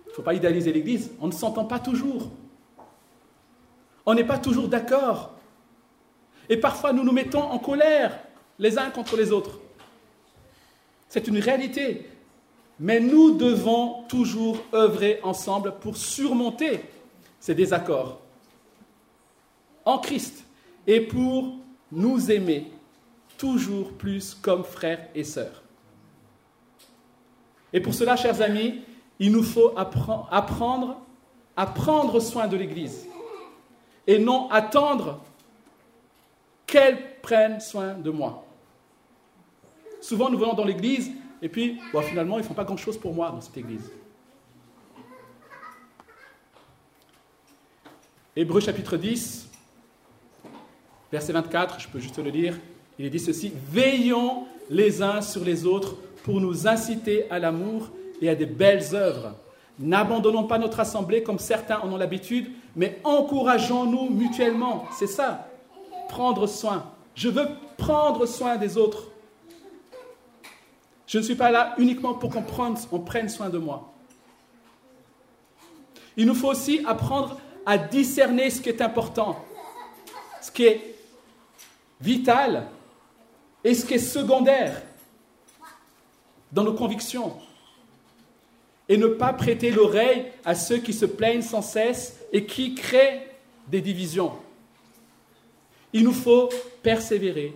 il 0.05 0.09
ne 0.09 0.15
faut 0.15 0.23
pas 0.23 0.35
idéaliser 0.35 0.73
l'Église, 0.73 1.12
on 1.21 1.29
ne 1.29 1.33
s'entend 1.33 1.65
pas 1.65 1.79
toujours. 1.79 2.29
On 4.05 4.15
n'est 4.15 4.27
pas 4.27 4.39
toujours 4.39 4.67
d'accord. 4.67 5.31
Et 6.49 6.57
parfois, 6.57 6.93
nous 6.93 7.05
nous 7.05 7.12
mettons 7.12 7.43
en 7.43 7.61
colère 7.61 8.19
les 8.59 8.79
uns 8.79 8.91
contre 8.91 9.17
les 9.17 9.31
autres. 9.31 9.61
C'est 11.09 11.29
une 11.29 11.39
réalité. 11.39 12.05
Mais 12.81 12.99
nous 12.99 13.37
devons 13.37 14.03
toujours 14.09 14.59
œuvrer 14.75 15.21
ensemble 15.23 15.75
pour 15.81 15.97
surmonter 15.97 16.81
ces 17.39 17.55
désaccords 17.55 18.22
en 19.85 19.99
Christ 19.99 20.45
et 20.87 21.01
pour 21.01 21.57
nous 21.91 22.31
aimer 22.31 22.71
toujours 23.37 23.93
plus 23.93 24.35
comme 24.35 24.65
frères 24.65 25.09
et 25.15 25.25
sœurs. 25.25 25.62
Et 27.73 27.81
pour 27.81 27.95
cela, 27.95 28.17
chers 28.17 28.41
amis, 28.43 28.83
il 29.19 29.33
nous 29.33 29.43
faut 29.43 29.73
apprendre 29.77 31.01
à 31.57 31.67
prendre 31.67 32.21
soin 32.21 32.47
de 32.47 32.57
l'Église 32.57 33.07
et 34.07 34.19
non 34.19 34.51
attendre 34.51 35.21
qu'elle 36.67 37.21
prenne 37.21 37.61
soin 37.61 37.95
de 37.95 38.11
moi. 38.11 38.45
Souvent, 40.01 40.31
nous 40.31 40.39
venons 40.39 40.55
dans 40.55 40.65
l'église 40.65 41.11
et 41.41 41.49
puis, 41.49 41.81
finalement, 42.09 42.39
ils 42.39 42.43
ne 42.43 42.47
font 42.47 42.55
pas 42.55 42.65
grand-chose 42.65 42.99
pour 42.99 43.15
moi 43.15 43.31
dans 43.31 43.41
cette 43.41 43.57
église. 43.57 43.91
Hébreu 48.35 48.61
chapitre 48.61 48.97
10, 48.97 49.51
verset 51.12 51.35
24, 51.35 51.78
je 51.78 51.88
peux 51.88 52.00
juste 52.00 52.19
le 52.19 52.31
lire. 52.31 52.59
Il 52.99 53.04
est 53.04 53.11
dit 53.11 53.21
ceci 53.21 53.52
Veillons 53.71 54.47
les 54.71 55.02
uns 55.02 55.21
sur 55.21 55.45
les 55.45 55.66
autres 55.66 55.97
pour 56.25 56.40
nous 56.40 56.66
inciter 56.66 57.31
à 57.31 57.38
l'amour 57.38 57.90
et 58.23 58.31
à 58.31 58.35
des 58.35 58.47
belles 58.47 58.95
œuvres. 58.95 59.35
N'abandonnons 59.78 60.45
pas 60.45 60.59
notre 60.59 60.81
assemblée 60.81 61.23
comme 61.23 61.38
certains 61.38 61.78
en 61.81 61.92
ont 61.92 61.97
l'habitude, 61.97 62.50
mais 62.75 63.00
encourageons-nous 63.04 64.11
mutuellement. 64.11 64.87
C'est 64.99 65.07
ça 65.07 65.49
prendre 66.09 66.47
soin. 66.47 66.90
Je 67.14 67.31
veux 67.31 67.49
prendre 67.78 68.26
soin 68.26 68.57
des 68.57 68.76
autres. 68.76 69.09
Je 71.07 71.19
ne 71.19 71.23
suis 71.23 71.35
pas 71.35 71.50
là 71.50 71.75
uniquement 71.78 72.14
pour 72.14 72.31
qu'on 72.31 72.42
prenne, 72.42 72.76
prenne 73.04 73.28
soin 73.31 73.49
de 73.49 73.57
moi. 73.59 73.92
Il 76.16 76.26
nous 76.26 76.35
faut 76.35 76.49
aussi 76.49 76.83
apprendre 76.87 77.38
à 77.64 77.78
discerner 77.78 78.50
ce 78.50 78.61
qui 78.61 78.69
est 78.69 78.83
important, 78.83 79.42
ce 80.42 80.50
qui 80.50 80.64
est 80.64 80.92
vital 82.03 82.67
et 83.65 83.75
ce 83.75 83.87
qui 83.87 83.95
est 83.95 83.99
secondaire 83.99 84.83
dans 86.51 86.65
nos 86.65 86.75
convictions. 86.75 87.37
Et 88.89 88.97
ne 88.97 89.07
pas 89.07 89.33
prêter 89.33 89.71
l'oreille 89.71 90.27
à 90.45 90.55
ceux 90.55 90.79
qui 90.79 90.93
se 90.93 91.07
plaignent 91.07 91.43
sans 91.43 91.63
cesse 91.63 92.19
et 92.33 92.45
qui 92.45 92.75
créent 92.75 93.31
des 93.69 93.81
divisions. 93.81 94.33
Il 95.93 96.05
nous 96.05 96.13
faut 96.13 96.51
persévérer 96.83 97.55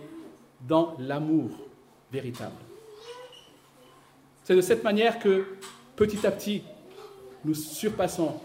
dans 0.61 0.95
l'amour 0.99 1.49
véritable. 2.11 2.55
C'est 4.43 4.55
de 4.55 4.61
cette 4.61 4.83
manière 4.83 5.19
que 5.19 5.45
petit 5.95 6.25
à 6.25 6.31
petit, 6.31 6.63
nous 7.43 7.53
surpassons, 7.53 8.39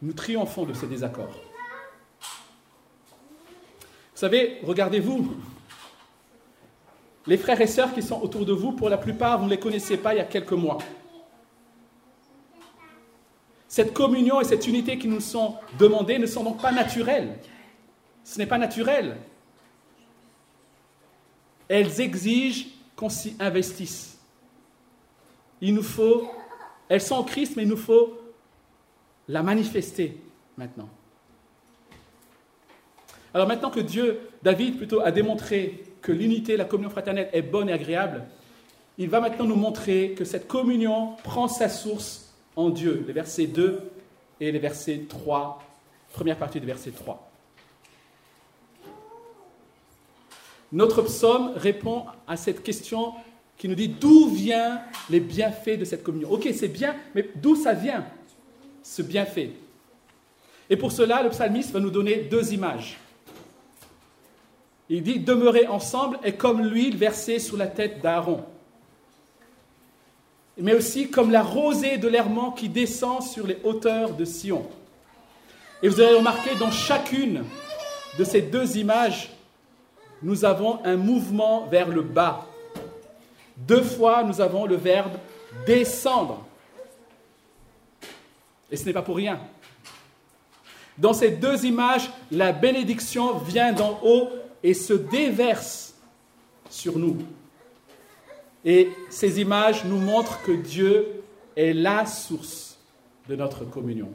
nous 0.00 0.12
triomphons 0.12 0.64
de 0.64 0.72
ces 0.72 0.86
désaccords. 0.86 1.51
Savez, 4.22 4.60
regardez-vous, 4.62 5.34
les 7.26 7.36
frères 7.36 7.60
et 7.60 7.66
sœurs 7.66 7.92
qui 7.92 8.04
sont 8.04 8.22
autour 8.22 8.46
de 8.46 8.52
vous, 8.52 8.70
pour 8.70 8.88
la 8.88 8.96
plupart, 8.96 9.40
vous 9.40 9.46
ne 9.46 9.50
les 9.50 9.58
connaissez 9.58 9.96
pas 9.96 10.14
il 10.14 10.18
y 10.18 10.20
a 10.20 10.24
quelques 10.24 10.52
mois. 10.52 10.78
Cette 13.66 13.92
communion 13.92 14.40
et 14.40 14.44
cette 14.44 14.64
unité 14.68 14.96
qui 14.96 15.08
nous 15.08 15.18
sont 15.18 15.56
demandées 15.76 16.20
ne 16.20 16.26
sont 16.26 16.44
donc 16.44 16.62
pas 16.62 16.70
naturelles. 16.70 17.36
Ce 18.22 18.38
n'est 18.38 18.46
pas 18.46 18.58
naturel. 18.58 19.16
Elles 21.66 22.00
exigent 22.00 22.66
qu'on 22.94 23.08
s'y 23.08 23.34
investisse. 23.40 24.20
Il 25.60 25.74
nous 25.74 25.82
faut, 25.82 26.30
elles 26.88 27.02
sont 27.02 27.16
en 27.16 27.24
Christ, 27.24 27.56
mais 27.56 27.64
il 27.64 27.68
nous 27.68 27.76
faut 27.76 28.20
la 29.26 29.42
manifester 29.42 30.16
maintenant. 30.56 30.90
Alors 33.34 33.48
maintenant 33.48 33.70
que 33.70 33.80
Dieu, 33.80 34.20
David 34.42 34.76
plutôt, 34.76 35.00
a 35.00 35.10
démontré 35.10 35.84
que 36.02 36.12
l'unité, 36.12 36.56
la 36.56 36.64
communion 36.64 36.90
fraternelle 36.90 37.30
est 37.32 37.42
bonne 37.42 37.68
et 37.68 37.72
agréable, 37.72 38.24
il 38.98 39.08
va 39.08 39.20
maintenant 39.20 39.46
nous 39.46 39.56
montrer 39.56 40.12
que 40.16 40.24
cette 40.24 40.46
communion 40.46 41.16
prend 41.24 41.48
sa 41.48 41.68
source 41.68 42.34
en 42.56 42.68
Dieu. 42.68 43.04
Les 43.06 43.12
versets 43.12 43.46
2 43.46 43.80
et 44.40 44.52
les 44.52 44.58
versets 44.58 45.04
3, 45.08 45.62
première 46.12 46.36
partie 46.36 46.60
du 46.60 46.66
verset 46.66 46.90
3. 46.90 47.30
Notre 50.72 51.02
psaume 51.02 51.52
répond 51.56 52.04
à 52.26 52.36
cette 52.36 52.62
question 52.62 53.14
qui 53.56 53.68
nous 53.68 53.74
dit 53.74 53.88
d'où 53.88 54.28
viennent 54.28 54.80
les 55.08 55.20
bienfaits 55.20 55.78
de 55.78 55.84
cette 55.84 56.02
communion? 56.02 56.30
Ok, 56.30 56.48
c'est 56.54 56.68
bien, 56.68 56.96
mais 57.14 57.28
d'où 57.36 57.56
ça 57.56 57.72
vient, 57.72 58.04
ce 58.82 59.02
bienfait? 59.02 59.52
Et 60.68 60.76
pour 60.76 60.90
cela, 60.90 61.22
le 61.22 61.28
psalmiste 61.28 61.70
va 61.70 61.80
nous 61.80 61.90
donner 61.90 62.16
deux 62.16 62.52
images. 62.52 62.98
Il 64.94 65.02
dit 65.02 65.20
demeurer 65.20 65.66
ensemble 65.68 66.18
est 66.22 66.34
comme 66.34 66.60
l'huile 66.60 66.98
versée 66.98 67.38
sur 67.38 67.56
la 67.56 67.66
tête 67.66 68.02
d'Aaron, 68.02 68.44
mais 70.58 70.74
aussi 70.74 71.10
comme 71.10 71.30
la 71.30 71.42
rosée 71.42 71.96
de 71.96 72.08
l'hermant 72.08 72.50
qui 72.50 72.68
descend 72.68 73.22
sur 73.22 73.46
les 73.46 73.56
hauteurs 73.64 74.12
de 74.12 74.26
Sion. 74.26 74.68
Et 75.82 75.88
vous 75.88 75.98
avez 75.98 76.14
remarqué 76.14 76.50
dans 76.56 76.70
chacune 76.70 77.42
de 78.18 78.24
ces 78.24 78.42
deux 78.42 78.76
images, 78.76 79.30
nous 80.22 80.44
avons 80.44 80.84
un 80.84 80.96
mouvement 80.96 81.64
vers 81.68 81.88
le 81.88 82.02
bas. 82.02 82.46
Deux 83.56 83.82
fois, 83.82 84.22
nous 84.24 84.42
avons 84.42 84.66
le 84.66 84.76
verbe 84.76 85.12
descendre. 85.64 86.44
Et 88.70 88.76
ce 88.76 88.84
n'est 88.84 88.92
pas 88.92 89.00
pour 89.00 89.16
rien. 89.16 89.40
Dans 90.98 91.14
ces 91.14 91.30
deux 91.30 91.64
images, 91.64 92.10
la 92.30 92.52
bénédiction 92.52 93.38
vient 93.38 93.72
d'en 93.72 93.98
haut 94.04 94.28
et 94.62 94.74
se 94.74 94.92
déverse 94.92 95.94
sur 96.70 96.98
nous. 96.98 97.18
Et 98.64 98.88
ces 99.10 99.40
images 99.40 99.84
nous 99.84 99.98
montrent 99.98 100.42
que 100.42 100.52
Dieu 100.52 101.22
est 101.56 101.72
la 101.72 102.06
source 102.06 102.78
de 103.28 103.36
notre 103.36 103.64
communion. 103.64 104.08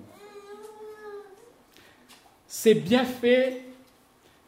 Ces 2.47 2.73
bienfaits 2.73 3.61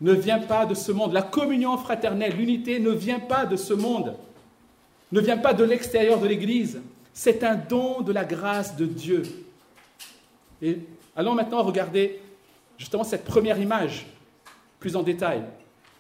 ne 0.02 0.14
vient 0.14 0.40
pas 0.40 0.66
de 0.66 0.74
ce 0.74 0.92
monde. 0.92 1.14
La 1.14 1.22
communion 1.22 1.78
fraternelle, 1.78 2.36
l'unité 2.36 2.80
ne 2.80 2.92
vient 2.92 3.20
pas 3.20 3.46
de 3.46 3.58
ce 3.58 3.74
monde, 3.74 4.16
ne 5.12 5.20
vient 5.20 5.38
pas 5.38 5.54
de 5.54 5.64
l'extérieur 5.64 6.20
de 6.20 6.28
l'Église. 6.28 6.82
C'est 7.14 7.44
un 7.44 7.56
don 7.56 8.02
de 8.02 8.14
la 8.14 8.24
grâce 8.24 8.78
de 8.78 8.86
Dieu. 8.86 9.24
Et 10.62 10.80
allons 11.16 11.36
maintenant 11.36 11.64
regarder 11.64 12.22
justement 12.78 13.04
cette 13.04 13.26
première 13.26 13.60
image 13.60 14.08
plus 14.80 14.96
en 14.96 15.04
détail. 15.04 15.44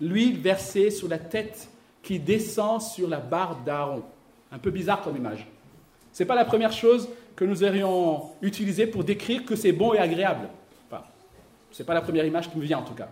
L'huile 0.01 0.39
versée 0.39 0.91
sur 0.91 1.07
la 1.07 1.17
tête 1.17 1.69
qui 2.01 2.19
descend 2.19 2.81
sur 2.81 3.07
la 3.07 3.19
barbe 3.19 3.63
d'Aaron. 3.65 4.03
Un 4.51 4.57
peu 4.57 4.71
bizarre 4.71 5.01
comme 5.01 5.17
image. 5.17 5.45
Ce 6.13 6.23
n'est 6.23 6.27
pas 6.27 6.35
la 6.35 6.45
première 6.45 6.71
chose 6.71 7.09
que 7.35 7.45
nous 7.45 7.63
aurions 7.63 8.31
utilisée 8.41 8.87
pour 8.87 9.03
décrire 9.03 9.45
que 9.45 9.55
c'est 9.55 9.71
bon 9.71 9.93
et 9.93 9.99
agréable. 9.99 10.49
Ce 11.71 11.81
n'est 11.81 11.85
pas 11.85 11.93
la 11.93 12.01
première 12.01 12.25
image 12.25 12.49
qui 12.49 12.57
me 12.57 12.63
vient 12.63 12.79
en 12.79 12.83
tout 12.83 12.93
cas. 12.93 13.09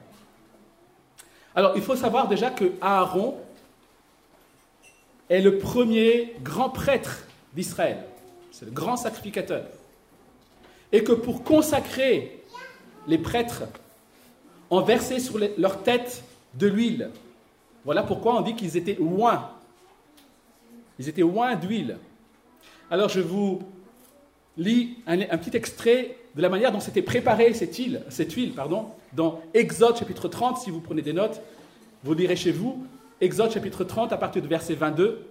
Alors, 1.55 1.73
il 1.75 1.81
faut 1.81 1.95
savoir 1.95 2.27
déjà 2.27 2.49
que 2.49 2.73
Aaron 2.81 3.37
est 5.29 5.41
le 5.41 5.57
premier 5.57 6.35
grand 6.43 6.69
prêtre 6.69 7.25
d'Israël. 7.53 8.03
C'est 8.51 8.65
le 8.65 8.71
grand 8.71 8.97
sacrificateur. 8.97 9.63
Et 10.91 11.03
que 11.03 11.11
pour 11.11 11.43
consacrer 11.43 12.43
les 13.07 13.17
prêtres, 13.17 13.63
on 14.69 14.81
versait 14.81 15.19
sur 15.19 15.39
leur 15.57 15.83
tête 15.83 16.23
de 16.57 16.67
l'huile. 16.67 17.09
Voilà 17.85 18.03
pourquoi 18.03 18.37
on 18.37 18.41
dit 18.41 18.55
qu'ils 18.55 18.77
étaient 18.77 18.97
loin. 18.99 19.49
Ils 20.99 21.07
étaient 21.07 21.21
loin 21.21 21.55
d'huile. 21.55 21.97
Alors 22.89 23.09
je 23.09 23.21
vous 23.21 23.61
lis 24.57 24.97
un, 25.05 25.37
petit 25.37 25.55
extrait 25.55 26.17
de 26.35 26.41
la 26.41 26.49
manière 26.49 26.71
dont 26.71 26.79
s'était 26.79 27.01
préparée 27.01 27.53
cette 27.53 27.75
huile, 27.75 28.01
cette 28.09 28.33
huile 28.33 28.53
pardon, 28.53 28.87
dans 29.13 29.41
Exode 29.53 29.97
chapitre 29.97 30.27
30, 30.27 30.57
si 30.57 30.71
vous 30.71 30.79
prenez 30.79 31.01
des 31.01 31.13
notes, 31.13 31.41
vous 32.03 32.13
lirez 32.13 32.35
chez 32.35 32.51
vous, 32.51 32.85
Exode 33.21 33.51
chapitre 33.51 33.83
30 33.83 34.11
à 34.13 34.17
partir 34.17 34.41
du 34.41 34.47
verset 34.47 34.73
22. 34.73 35.25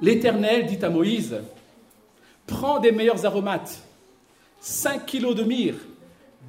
L'Éternel 0.00 0.66
dit 0.66 0.84
à 0.84 0.90
Moïse, 0.90 1.36
prends 2.46 2.78
des 2.78 2.92
meilleurs 2.92 3.24
aromates, 3.26 3.82
5 4.60 5.06
kilos 5.06 5.34
de 5.34 5.44
myrrhe, 5.44 5.78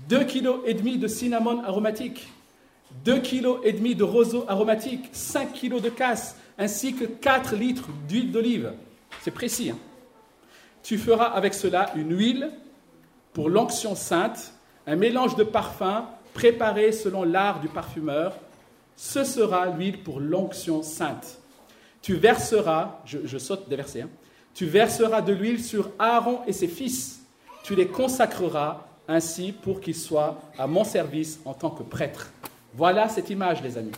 2 0.09 0.23
kilos 0.25 0.59
et 0.65 0.73
demi 0.73 0.97
de 0.97 1.07
cinnamon 1.07 1.63
aromatique, 1.63 2.27
2 3.03 3.19
kilos 3.19 3.59
et 3.63 3.73
demi 3.73 3.95
de 3.95 4.03
roseau 4.03 4.45
aromatique, 4.47 5.09
5 5.11 5.53
kilos 5.53 5.81
de 5.81 5.89
casse, 5.89 6.37
ainsi 6.57 6.93
que 6.93 7.05
4 7.05 7.55
litres 7.55 7.89
d'huile 8.07 8.31
d'olive. 8.31 8.73
C'est 9.21 9.31
précis. 9.31 9.71
Hein. 9.71 9.77
tu 10.83 10.97
feras 10.97 11.25
avec 11.25 11.53
cela 11.53 11.91
une 11.95 12.15
huile 12.15 12.51
pour 13.33 13.49
l'onction 13.49 13.95
sainte, 13.95 14.53
un 14.87 14.95
mélange 14.95 15.35
de 15.35 15.43
parfums 15.43 16.05
préparé 16.33 16.91
selon 16.91 17.23
l'art 17.23 17.59
du 17.59 17.67
parfumeur. 17.67 18.35
Ce 18.95 19.23
sera 19.23 19.65
l'huile 19.67 20.03
pour 20.03 20.19
l'onction 20.19 20.83
sainte. 20.83 21.39
Tu 22.01 22.13
verseras, 22.13 22.99
je, 23.05 23.37
saute 23.37 23.67
des 23.67 23.75
versets, 23.75 24.01
hein. 24.01 24.09
tu 24.53 24.67
verseras 24.67 25.21
de 25.21 25.33
l'huile 25.33 25.63
sur 25.63 25.89
Aaron 25.97 26.41
et 26.45 26.53
ses 26.53 26.67
fils. 26.67 27.21
Tu 27.63 27.73
les 27.73 27.87
consacreras 27.87 28.85
ainsi 29.07 29.51
pour 29.51 29.81
qu'ils 29.81 29.95
soient 29.95 30.39
à 30.57 30.67
mon 30.67 30.83
service 30.83 31.39
en 31.45 31.53
tant 31.53 31.71
que 31.71 31.83
prêtres. 31.83 32.31
Voilà 32.75 33.07
cette 33.07 33.29
image, 33.29 33.63
les 33.63 33.77
amis. 33.77 33.91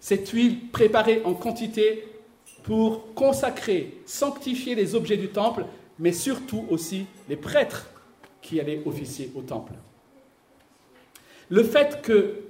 Cette 0.00 0.28
huile 0.30 0.68
préparée 0.70 1.22
en 1.24 1.34
quantité 1.34 2.08
pour 2.62 3.12
consacrer, 3.14 3.98
sanctifier 4.06 4.74
les 4.74 4.94
objets 4.94 5.18
du 5.18 5.28
temple, 5.28 5.66
mais 5.98 6.12
surtout 6.12 6.64
aussi 6.70 7.06
les 7.28 7.36
prêtres 7.36 7.88
qui 8.40 8.60
allait 8.60 8.82
officier 8.86 9.30
au 9.34 9.42
temple. 9.42 9.74
Le 11.50 11.62
fait 11.62 12.00
que 12.02 12.40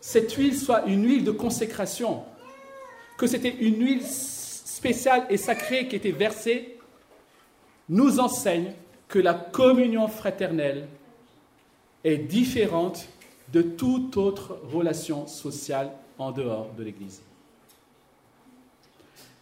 cette 0.00 0.32
huile 0.32 0.56
soit 0.56 0.86
une 0.86 1.04
huile 1.04 1.24
de 1.24 1.30
consécration, 1.30 2.22
que 3.18 3.26
c'était 3.26 3.54
une 3.60 3.84
huile 3.84 4.04
spéciale 4.04 5.26
et 5.28 5.36
sacrée 5.36 5.86
qui 5.86 5.96
était 5.96 6.12
versée, 6.12 6.78
nous 7.90 8.20
enseigne 8.20 8.72
que 9.08 9.18
la 9.18 9.34
communion 9.34 10.08
fraternelle 10.08 10.88
est 12.04 12.18
différente 12.18 13.06
de 13.52 13.62
toute 13.62 14.16
autre 14.16 14.58
relation 14.72 15.26
sociale 15.26 15.90
en 16.18 16.32
dehors 16.32 16.70
de 16.76 16.82
l'Église. 16.82 17.22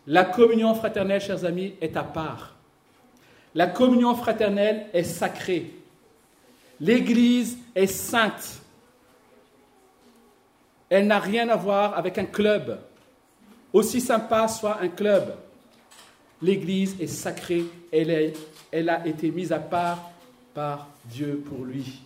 La 0.07 0.25
communion 0.25 0.75
fraternelle, 0.75 1.21
chers 1.21 1.45
amis, 1.45 1.75
est 1.81 1.97
à 1.97 2.05
part. 2.05 2.55
La 3.55 3.67
communion 3.67 4.15
fraternelle 4.15 4.87
est 4.93 5.03
sacrée. 5.03 5.73
L'Église 6.79 7.59
est 7.75 7.87
sainte. 7.87 8.61
Elle 10.89 11.07
n'a 11.09 11.19
rien 11.19 11.49
à 11.49 11.57
voir 11.57 11.97
avec 11.97 12.19
un 12.19 12.27
club. 12.27 12.79
Aussi 13.73 14.01
sympa 14.01 14.47
soit 14.47 14.79
un 14.81 14.89
club, 14.89 15.35
l'Église 16.41 16.97
est 17.01 17.09
sacrée. 17.09 17.65
Elle, 17.93 18.33
elle 18.71 18.89
a 18.89 19.07
été 19.07 19.31
mise 19.31 19.53
à 19.53 19.59
part 19.59 20.11
par 20.55 20.89
Dieu 21.05 21.43
pour 21.47 21.65
lui. 21.65 22.01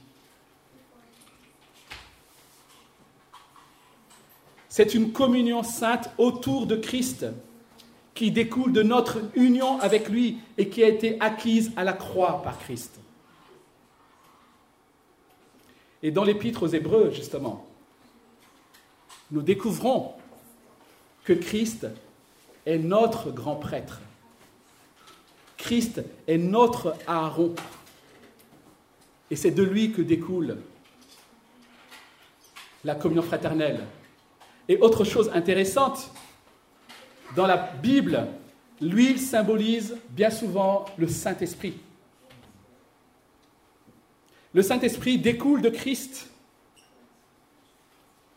C'est 4.70 4.94
une 4.94 5.12
communion 5.12 5.64
sainte 5.64 6.10
autour 6.16 6.66
de 6.66 6.76
Christ 6.76 7.26
qui 8.14 8.30
découle 8.30 8.72
de 8.72 8.82
notre 8.82 9.18
union 9.34 9.80
avec 9.80 10.08
lui 10.08 10.38
et 10.56 10.68
qui 10.68 10.84
a 10.84 10.88
été 10.88 11.20
acquise 11.20 11.72
à 11.76 11.82
la 11.82 11.92
croix 11.92 12.40
par 12.42 12.56
Christ. 12.60 13.00
Et 16.04 16.12
dans 16.12 16.22
l'épître 16.22 16.62
aux 16.62 16.68
Hébreux, 16.68 17.10
justement, 17.10 17.66
nous 19.32 19.42
découvrons 19.42 20.12
que 21.24 21.32
Christ 21.32 21.88
est 22.64 22.78
notre 22.78 23.32
grand 23.32 23.56
prêtre. 23.56 24.00
Christ 25.56 26.00
est 26.28 26.38
notre 26.38 26.94
Aaron. 27.08 27.56
Et 29.32 29.36
c'est 29.36 29.50
de 29.50 29.64
lui 29.64 29.92
que 29.92 30.00
découle 30.00 30.58
la 32.84 32.94
communion 32.94 33.22
fraternelle. 33.22 33.80
Et 34.70 34.78
autre 34.78 35.02
chose 35.02 35.28
intéressante, 35.34 36.12
dans 37.34 37.48
la 37.48 37.56
Bible, 37.56 38.28
l'huile 38.80 39.18
symbolise 39.18 39.96
bien 40.10 40.30
souvent 40.30 40.84
le 40.96 41.08
Saint-Esprit. 41.08 41.74
Le 44.54 44.62
Saint-Esprit 44.62 45.18
découle 45.18 45.60
de 45.60 45.70
Christ, 45.70 46.30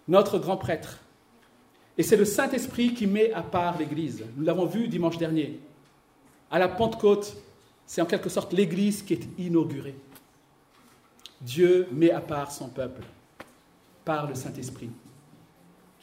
notre 0.07 0.39
grand 0.39 0.57
prêtre. 0.57 0.97
Et 1.99 2.03
c'est 2.03 2.17
le 2.17 2.25
Saint-Esprit 2.25 2.95
qui 2.95 3.05
met 3.05 3.31
à 3.33 3.43
part 3.43 3.77
l'Église. 3.77 4.25
Nous 4.35 4.43
l'avons 4.43 4.65
vu 4.65 4.87
dimanche 4.87 5.19
dernier. 5.19 5.59
À 6.49 6.57
la 6.57 6.67
Pentecôte, 6.67 7.37
c'est 7.85 8.01
en 8.01 8.07
quelque 8.07 8.29
sorte 8.29 8.53
l'Église 8.53 9.03
qui 9.03 9.13
est 9.13 9.27
inaugurée. 9.37 9.95
Dieu 11.41 11.87
met 11.91 12.09
à 12.09 12.21
part 12.21 12.51
son 12.51 12.69
peuple 12.69 13.03
par 14.03 14.27
le 14.27 14.33
Saint-Esprit 14.33 14.89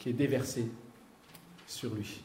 qui 0.01 0.09
est 0.09 0.13
déversé 0.13 0.65
sur 1.67 1.93
lui. 1.93 2.21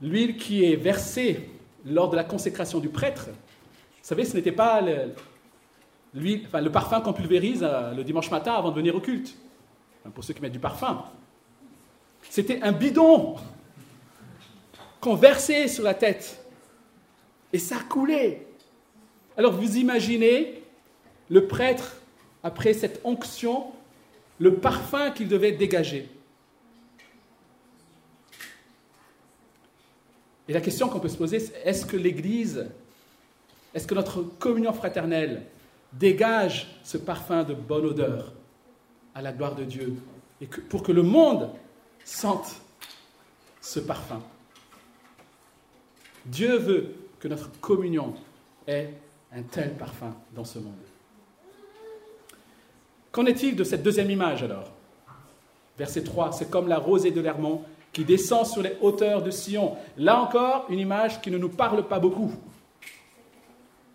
L'huile 0.00 0.36
qui 0.36 0.64
est 0.64 0.76
versée 0.76 1.50
lors 1.84 2.10
de 2.10 2.14
la 2.14 2.22
consécration 2.22 2.78
du 2.78 2.88
prêtre, 2.88 3.26
vous 3.26 4.02
savez, 4.02 4.24
ce 4.24 4.36
n'était 4.36 4.52
pas 4.52 4.80
le, 4.80 5.14
le 6.14 6.68
parfum 6.70 7.00
qu'on 7.00 7.12
pulvérise 7.12 7.64
euh, 7.64 7.92
le 7.92 8.04
dimanche 8.04 8.30
matin 8.30 8.54
avant 8.54 8.70
de 8.70 8.76
venir 8.76 8.94
au 8.94 9.00
culte, 9.00 9.36
pour 10.14 10.22
ceux 10.22 10.34
qui 10.34 10.42
mettent 10.42 10.52
du 10.52 10.60
parfum. 10.60 11.04
C'était 12.22 12.62
un 12.62 12.70
bidon 12.70 13.34
qu'on 15.00 15.16
versait 15.16 15.66
sur 15.66 15.82
la 15.82 15.94
tête. 15.94 16.40
Et 17.52 17.58
ça 17.58 17.80
coulait. 17.80 18.46
Alors 19.36 19.52
vous 19.52 19.76
imaginez 19.76 20.61
le 21.30 21.46
prêtre, 21.46 21.96
après 22.42 22.74
cette 22.74 23.00
onction, 23.04 23.66
le 24.38 24.54
parfum 24.54 25.10
qu'il 25.12 25.28
devait 25.28 25.52
dégager. 25.52 26.08
Et 30.48 30.52
la 30.52 30.60
question 30.60 30.88
qu'on 30.88 31.00
peut 31.00 31.08
se 31.08 31.16
poser, 31.16 31.38
c'est 31.40 31.62
est-ce 31.64 31.86
que 31.86 31.96
l'Église, 31.96 32.66
est-ce 33.74 33.86
que 33.86 33.94
notre 33.94 34.22
communion 34.22 34.72
fraternelle 34.72 35.46
dégage 35.92 36.80
ce 36.82 36.98
parfum 36.98 37.44
de 37.44 37.54
bonne 37.54 37.86
odeur 37.86 38.32
à 39.14 39.22
la 39.22 39.32
gloire 39.32 39.54
de 39.54 39.64
Dieu 39.64 39.94
et 40.40 40.46
pour 40.46 40.82
que 40.82 40.92
le 40.92 41.02
monde 41.02 41.50
sente 42.04 42.56
ce 43.60 43.78
parfum? 43.78 44.20
Dieu 46.26 46.56
veut 46.56 46.94
que 47.20 47.28
notre 47.28 47.50
communion 47.60 48.14
ait 48.66 48.90
un 49.32 49.42
tel 49.42 49.74
parfum 49.74 50.14
dans 50.34 50.44
ce 50.44 50.58
monde. 50.58 50.74
Qu'en 53.12 53.26
est-il 53.26 53.54
de 53.54 53.62
cette 53.62 53.82
deuxième 53.82 54.10
image 54.10 54.42
alors? 54.42 54.72
Verset 55.78 56.02
3, 56.02 56.32
c'est 56.32 56.50
comme 56.50 56.66
la 56.66 56.78
rosée 56.78 57.10
de 57.10 57.20
l'Hermont 57.20 57.62
qui 57.92 58.04
descend 58.04 58.46
sur 58.46 58.62
les 58.62 58.72
hauteurs 58.80 59.22
de 59.22 59.30
Sion. 59.30 59.76
Là 59.98 60.18
encore, 60.20 60.64
une 60.70 60.78
image 60.78 61.20
qui 61.20 61.30
ne 61.30 61.36
nous 61.36 61.50
parle 61.50 61.86
pas 61.86 61.98
beaucoup. 61.98 62.32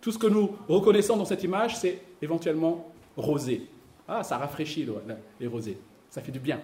Tout 0.00 0.12
ce 0.12 0.18
que 0.18 0.28
nous 0.28 0.56
reconnaissons 0.68 1.16
dans 1.16 1.24
cette 1.24 1.42
image, 1.42 1.76
c'est 1.76 2.00
éventuellement 2.22 2.86
rosé. 3.16 3.66
Ah, 4.06 4.22
ça 4.22 4.38
rafraîchit 4.38 4.86
les 5.40 5.46
rosés, 5.48 5.78
ça 6.10 6.22
fait 6.22 6.32
du 6.32 6.38
bien. 6.38 6.60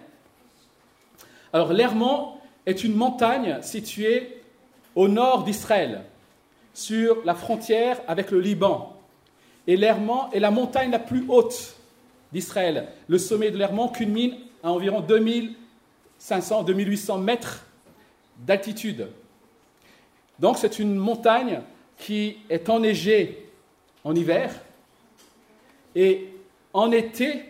Alors 1.51 1.73
l'Hermont 1.73 2.35
est 2.65 2.83
une 2.83 2.95
montagne 2.95 3.61
située 3.61 4.41
au 4.95 5.09
nord 5.09 5.43
d'Israël, 5.43 6.05
sur 6.73 7.17
la 7.25 7.35
frontière 7.35 8.01
avec 8.07 8.31
le 8.31 8.39
Liban. 8.39 8.97
Et 9.67 9.75
l'Hermont 9.75 10.31
est 10.31 10.39
la 10.39 10.51
montagne 10.51 10.91
la 10.91 10.99
plus 10.99 11.25
haute 11.27 11.75
d'Israël. 12.31 12.87
Le 13.07 13.17
sommet 13.17 13.51
de 13.51 13.57
l'Hermont 13.57 13.87
culmine 13.87 14.35
à 14.63 14.71
environ 14.71 15.01
2500, 15.01 16.63
2800 16.63 17.17
mètres 17.19 17.65
d'altitude. 18.39 19.07
Donc 20.39 20.57
c'est 20.57 20.79
une 20.79 20.95
montagne 20.95 21.61
qui 21.97 22.37
est 22.49 22.69
enneigée 22.69 23.49
en 24.03 24.13
hiver 24.15 24.53
et 25.95 26.29
en 26.73 26.91
été, 26.91 27.45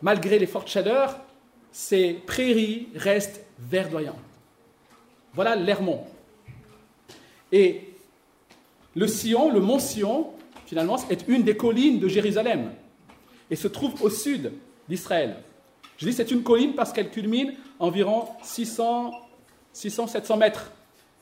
malgré 0.00 0.38
les 0.38 0.46
fortes 0.46 0.68
chaleurs, 0.68 1.18
ces 1.70 2.14
prairies 2.14 2.88
restent 2.94 3.44
verdoyantes. 3.58 4.16
Voilà 5.34 5.54
l'Hermont. 5.54 6.04
Et 7.52 7.90
le 8.96 9.06
Sion, 9.06 9.52
le 9.52 9.60
mont 9.60 9.78
Sion, 9.78 10.30
finalement, 10.66 10.96
est 11.10 11.28
une 11.28 11.42
des 11.42 11.56
collines 11.56 12.00
de 12.00 12.08
Jérusalem 12.08 12.72
et 13.50 13.56
se 13.56 13.68
trouve 13.68 14.02
au 14.02 14.10
sud 14.10 14.52
d'Israël. 14.88 15.36
Je 15.98 16.06
dis 16.06 16.12
c'est 16.12 16.30
une 16.30 16.42
colline 16.42 16.74
parce 16.74 16.92
qu'elle 16.92 17.10
culmine 17.10 17.54
environ 17.78 18.28
600, 18.42 19.12
600 19.72 20.06
700 20.06 20.36
mètres 20.36 20.70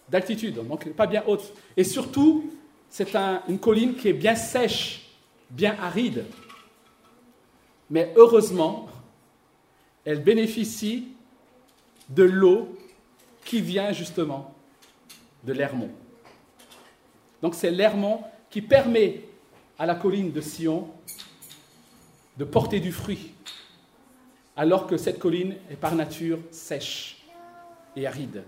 d'altitude, 0.08 0.54
donc 0.66 0.88
pas 0.92 1.06
bien 1.06 1.22
haute. 1.26 1.52
Et 1.76 1.84
surtout, 1.84 2.50
c'est 2.88 3.14
une 3.48 3.58
colline 3.58 3.94
qui 3.94 4.08
est 4.08 4.14
bien 4.14 4.34
sèche, 4.34 5.08
bien 5.50 5.76
aride. 5.80 6.24
Mais 7.90 8.12
heureusement, 8.16 8.88
elle 10.04 10.22
bénéficie 10.22 11.08
de 12.08 12.22
l'eau 12.22 12.76
qui 13.44 13.60
vient 13.60 13.92
justement 13.92 14.54
de 15.44 15.52
l'Hermont. 15.52 15.90
Donc 17.42 17.54
c'est 17.54 17.70
l'Hermont 17.70 18.22
qui 18.50 18.62
permet 18.62 19.22
à 19.78 19.86
la 19.86 19.94
colline 19.94 20.32
de 20.32 20.40
Sion 20.40 20.88
de 22.38 22.44
porter 22.44 22.80
du 22.80 22.92
fruit, 22.92 23.32
alors 24.56 24.86
que 24.86 24.96
cette 24.96 25.18
colline 25.18 25.56
est 25.70 25.76
par 25.76 25.94
nature 25.94 26.38
sèche 26.50 27.24
et 27.96 28.06
aride. 28.06 28.44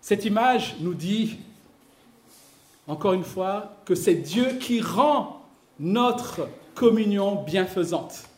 Cette 0.00 0.24
image 0.24 0.76
nous 0.80 0.94
dit, 0.94 1.38
encore 2.86 3.12
une 3.12 3.24
fois, 3.24 3.76
que 3.84 3.94
c'est 3.94 4.14
Dieu 4.14 4.58
qui 4.60 4.80
rend 4.80 5.42
notre 5.78 6.48
communion 6.74 7.42
bienfaisante. 7.42 8.28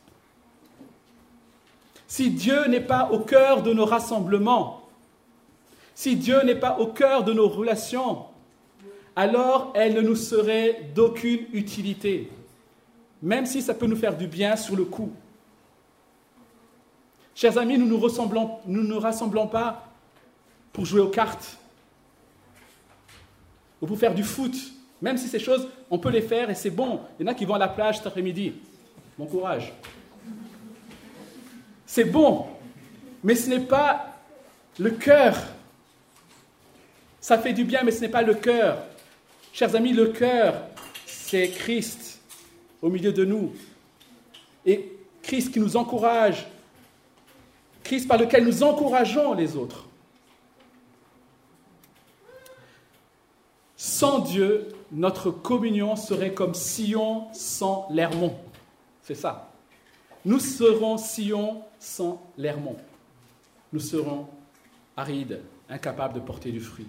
Si 2.09 2.31
Dieu 2.31 2.67
n'est 2.67 2.81
pas 2.81 3.11
au 3.11 3.21
cœur 3.21 3.63
de 3.63 3.73
nos 3.73 3.85
rassemblements, 3.85 4.83
si 5.95 6.17
Dieu 6.17 6.43
n'est 6.43 6.59
pas 6.59 6.79
au 6.79 6.89
cœur 6.89 7.25
de 7.25 7.33
nos 7.33 7.49
relations, 7.49 8.27
alors 9.17 9.73
elle 9.75 9.95
ne 9.95 10.03
nous 10.03 10.15
serait 10.15 10.91
d'aucune 10.95 11.47
utilité, 11.53 12.29
même 13.23 13.47
si 13.47 13.63
ça 13.63 13.75
peut 13.75 13.87
nous 13.87 13.97
faire 13.97 14.17
du 14.17 14.27
bien 14.27 14.57
sur 14.57 14.77
le 14.77 14.85
coup. 14.85 15.13
Chers 17.35 17.59
amis, 17.59 17.77
nous 17.77 17.87
ne 17.87 18.83
nous, 18.83 18.99
rassemblons 18.99 19.47
pas 19.47 19.87
pour 20.73 20.85
jouer 20.87 21.01
aux 21.01 21.09
cartes 21.09 21.59
ou 23.81 23.87
pour 23.87 23.99
faire 23.99 24.15
du 24.15 24.25
foot. 24.25 24.55
Même 25.03 25.19
si 25.19 25.29
ces 25.29 25.39
choses, 25.39 25.69
on 25.91 25.99
peut 25.99 26.11
les 26.11 26.23
faire 26.23 26.49
et 26.49 26.55
c'est 26.55 26.71
bon. 26.71 27.01
Il 27.19 27.27
y 27.27 27.29
en 27.29 27.33
a 27.33 27.35
qui 27.35 27.45
vont 27.45 27.55
à 27.55 27.59
la 27.59 27.69
plage 27.69 27.99
cet 27.99 28.07
après-midi. 28.07 28.55
Bon 29.19 29.27
courage. 29.27 29.73
C'est 31.85 32.05
bon, 32.05 32.47
mais 33.23 33.35
ce 33.35 33.51
n'est 33.51 33.61
pas 33.61 34.15
le 34.79 34.91
cœur. 34.91 35.37
Ça 37.21 37.39
fait 37.39 37.53
du 37.53 37.65
bien, 37.65 37.83
mais 37.83 37.91
ce 37.91 38.01
n'est 38.01 38.09
pas 38.09 38.23
le 38.23 38.35
cœur. 38.35 38.79
Chers 39.53 39.75
amis, 39.75 39.93
le 39.93 40.07
cœur, 40.09 40.55
c'est 41.07 41.49
Christ 41.49 42.16
au 42.83 42.89
milieu 42.89 43.13
de 43.13 43.25
nous. 43.25 43.53
Et 44.65 44.93
Christ 45.23 45.53
qui 45.53 45.61
nous 45.61 45.77
encourage. 45.77 46.47
Christ 47.83 48.09
par 48.09 48.19
lequel 48.19 48.45
nous 48.45 48.63
encourageons 48.63 49.35
les 49.35 49.57
autres. 49.57 49.87
Sans 53.77 54.21
Dieu, 54.21 54.69
notre 54.91 55.31
communion 55.31 55.97
serait 55.97 56.33
comme 56.33 56.55
Sion 56.55 57.33
sans 57.33 57.87
l'Hermont. 57.91 58.37
C'est 59.03 59.15
ça. 59.15 59.53
Nous 60.25 60.41
serons 60.41 60.97
Sion 60.97 61.63
sans 61.79 62.21
l'Hermont. 62.37 62.77
Nous 63.73 63.81
serons 63.81 64.27
arides, 64.97 65.41
incapables 65.69 66.15
de 66.15 66.21
porter 66.21 66.51
du 66.51 66.61
fruit. 66.61 66.87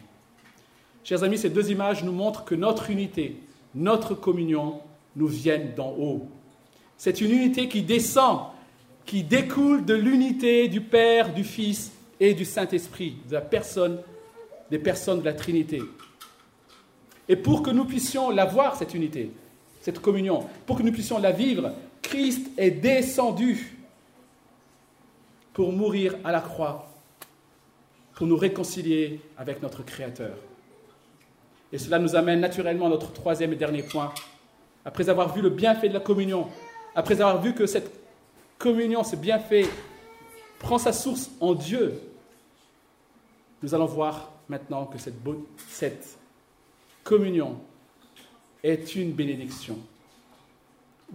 Chers 1.03 1.23
amis, 1.23 1.37
ces 1.37 1.49
deux 1.49 1.71
images 1.71 2.03
nous 2.03 2.11
montrent 2.11 2.45
que 2.45 2.55
notre 2.55 2.89
unité, 2.89 3.37
notre 3.75 4.15
communion, 4.15 4.81
nous 5.17 5.27
viennent 5.27 5.73
d'en 5.75 5.89
haut. 5.89 6.29
C'est 6.95 7.19
une 7.19 7.31
unité 7.31 7.67
qui 7.67 7.81
descend, 7.81 8.39
qui 9.05 9.23
découle 9.23 9.83
de 9.83 9.93
l'unité 9.93 10.67
du 10.67 10.79
Père, 10.79 11.33
du 11.33 11.43
Fils 11.43 11.91
et 12.19 12.33
du 12.33 12.45
Saint-Esprit, 12.45 13.17
de 13.27 13.33
la 13.33 13.41
personne, 13.41 13.99
des 14.71 14.79
personnes 14.79 15.19
de 15.19 15.25
la 15.25 15.33
Trinité. 15.33 15.81
Et 17.27 17.35
pour 17.35 17.61
que 17.61 17.71
nous 17.71 17.85
puissions 17.85 18.29
l'avoir, 18.29 18.77
cette 18.77 18.93
unité, 18.93 19.31
cette 19.81 19.99
communion, 19.99 20.45
pour 20.65 20.77
que 20.77 20.83
nous 20.83 20.91
puissions 20.91 21.19
la 21.19 21.31
vivre, 21.31 21.73
Christ 22.01 22.47
est 22.57 22.71
descendu 22.71 23.75
pour 25.53 25.73
mourir 25.73 26.15
à 26.23 26.31
la 26.31 26.41
croix, 26.41 26.89
pour 28.13 28.27
nous 28.27 28.37
réconcilier 28.37 29.19
avec 29.37 29.61
notre 29.61 29.83
Créateur. 29.83 30.37
Et 31.73 31.77
cela 31.77 31.99
nous 31.99 32.15
amène 32.15 32.39
naturellement 32.39 32.85
à 32.85 32.89
notre 32.89 33.11
troisième 33.11 33.53
et 33.53 33.57
dernier 33.57 33.83
point. 33.83 34.13
Après 34.85 35.09
avoir 35.09 35.33
vu 35.33 35.41
le 35.41 35.49
bienfait 35.49 35.89
de 35.89 35.93
la 35.93 35.99
communion, 35.99 36.47
après 36.95 37.15
avoir 37.15 37.41
vu 37.41 37.53
que 37.53 37.65
cette 37.65 37.91
communion, 38.57 39.03
ce 39.03 39.15
bienfait, 39.15 39.67
prend 40.59 40.77
sa 40.77 40.93
source 40.93 41.29
en 41.39 41.53
Dieu, 41.53 41.99
nous 43.61 43.73
allons 43.73 43.85
voir 43.85 44.31
maintenant 44.49 44.85
que 44.85 44.97
cette, 44.97 46.17
communion 47.03 47.57
est 48.63 48.95
une 48.95 49.13
bénédiction, 49.13 49.77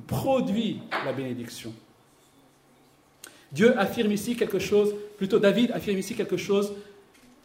produit 0.06 0.80
la 1.04 1.12
bénédiction. 1.12 1.72
Dieu 3.50 3.78
affirme 3.78 4.12
ici 4.12 4.34
quelque 4.34 4.58
chose, 4.58 4.94
plutôt 5.18 5.38
David 5.38 5.70
affirme 5.72 5.98
ici 5.98 6.14
quelque 6.14 6.38
chose 6.38 6.72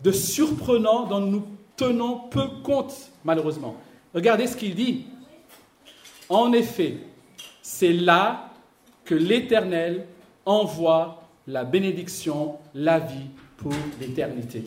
de 0.02 0.12
surprenant 0.12 1.08
dont 1.08 1.20
nous 1.20 1.46
tenons 1.76 2.20
peu 2.30 2.48
compte, 2.64 2.94
malheureusement. 3.26 3.76
Regardez 4.14 4.48
ce 4.48 4.56
qu'il 4.56 4.76
dit. 4.76 5.06
En 6.30 6.52
effet, 6.52 6.98
c'est 7.62 7.94
là 7.94 8.52
que 9.06 9.16
l'Éternel 9.16 10.06
envoie 10.46 11.24
la 11.48 11.64
bénédiction, 11.64 12.58
la 12.74 13.00
vie 13.00 13.28
pour 13.58 13.72
l'éternité. 14.00 14.64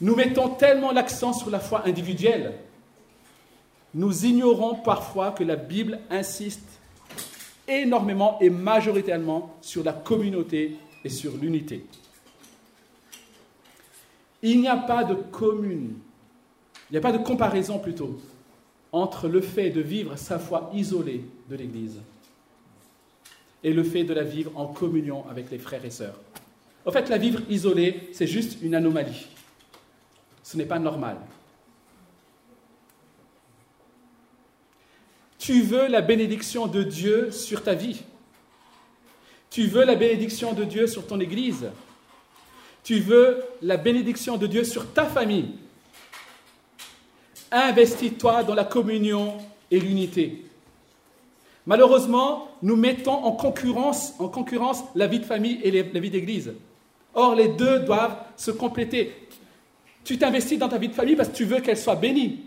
Nous 0.00 0.14
mettons 0.14 0.50
tellement 0.50 0.92
l'accent 0.92 1.32
sur 1.32 1.50
la 1.50 1.60
foi 1.60 1.86
individuelle, 1.86 2.54
nous 3.94 4.26
ignorons 4.26 4.74
parfois 4.74 5.30
que 5.30 5.42
la 5.42 5.56
Bible 5.56 6.00
insiste 6.10 6.68
énormément 7.66 8.38
et 8.40 8.50
majoritairement 8.50 9.56
sur 9.62 9.82
la 9.82 9.94
communauté 9.94 10.76
et 11.02 11.08
sur 11.08 11.36
l'unité. 11.36 11.86
Il 14.42 14.60
n'y 14.60 14.68
a 14.68 14.76
pas 14.76 15.02
de 15.02 15.14
commune, 15.14 15.94
il 16.90 16.92
n'y 16.92 16.98
a 16.98 17.00
pas 17.00 17.12
de 17.12 17.24
comparaison 17.24 17.78
plutôt 17.78 18.18
entre 18.92 19.28
le 19.28 19.40
fait 19.40 19.70
de 19.70 19.80
vivre 19.80 20.16
sa 20.16 20.38
foi 20.38 20.70
isolée 20.74 21.24
de 21.48 21.56
l'Église 21.56 22.00
et 23.62 23.72
le 23.72 23.82
fait 23.82 24.04
de 24.04 24.14
la 24.14 24.22
vivre 24.22 24.52
en 24.54 24.66
communion 24.66 25.24
avec 25.28 25.50
les 25.50 25.58
frères 25.58 25.84
et 25.84 25.90
sœurs. 25.90 26.18
En 26.84 26.92
fait, 26.92 27.08
la 27.08 27.18
vivre 27.18 27.40
isolée, 27.50 28.08
c'est 28.12 28.26
juste 28.26 28.58
une 28.62 28.74
anomalie. 28.74 29.26
Ce 30.42 30.56
n'est 30.56 30.66
pas 30.66 30.78
normal. 30.78 31.16
Tu 35.38 35.62
veux 35.62 35.88
la 35.88 36.00
bénédiction 36.00 36.66
de 36.66 36.82
Dieu 36.82 37.30
sur 37.32 37.62
ta 37.62 37.74
vie. 37.74 38.02
Tu 39.50 39.66
veux 39.66 39.84
la 39.84 39.94
bénédiction 39.96 40.52
de 40.52 40.64
Dieu 40.64 40.86
sur 40.86 41.06
ton 41.06 41.18
Église. 41.18 41.66
Tu 42.84 43.00
veux 43.00 43.42
la 43.62 43.76
bénédiction 43.76 44.36
de 44.36 44.46
Dieu 44.46 44.62
sur 44.62 44.92
ta 44.92 45.06
famille. 45.06 45.50
Investis-toi 47.50 48.44
dans 48.44 48.54
la 48.54 48.64
communion 48.64 49.34
et 49.70 49.78
l'unité. 49.78 50.44
Malheureusement, 51.66 52.48
nous 52.62 52.76
mettons 52.76 53.24
en 53.24 53.32
concurrence, 53.32 54.14
en 54.18 54.28
concurrence 54.28 54.84
la 54.94 55.06
vie 55.06 55.20
de 55.20 55.24
famille 55.24 55.60
et 55.62 55.70
la 55.70 56.00
vie 56.00 56.10
d'église. 56.10 56.54
Or, 57.14 57.34
les 57.34 57.48
deux 57.48 57.80
doivent 57.80 58.16
se 58.36 58.50
compléter. 58.50 59.14
Tu 60.04 60.18
t'investis 60.18 60.58
dans 60.58 60.68
ta 60.68 60.78
vie 60.78 60.88
de 60.88 60.94
famille 60.94 61.16
parce 61.16 61.30
que 61.30 61.34
tu 61.36 61.44
veux 61.44 61.60
qu'elle 61.60 61.78
soit 61.78 61.96
bénie. 61.96 62.44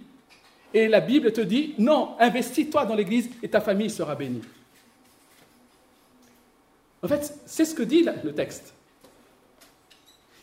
Et 0.74 0.88
la 0.88 1.02
Bible 1.02 1.34
te 1.34 1.42
dit, 1.42 1.74
non, 1.78 2.16
investis-toi 2.20 2.86
dans 2.86 2.96
l'Église 2.96 3.30
et 3.42 3.50
ta 3.50 3.60
famille 3.60 3.90
sera 3.90 4.16
bénie. 4.16 4.42
En 7.02 7.08
fait, 7.08 7.34
c'est 7.46 7.66
ce 7.66 7.74
que 7.74 7.84
dit 7.84 8.06
le 8.24 8.34
texte. 8.34 8.74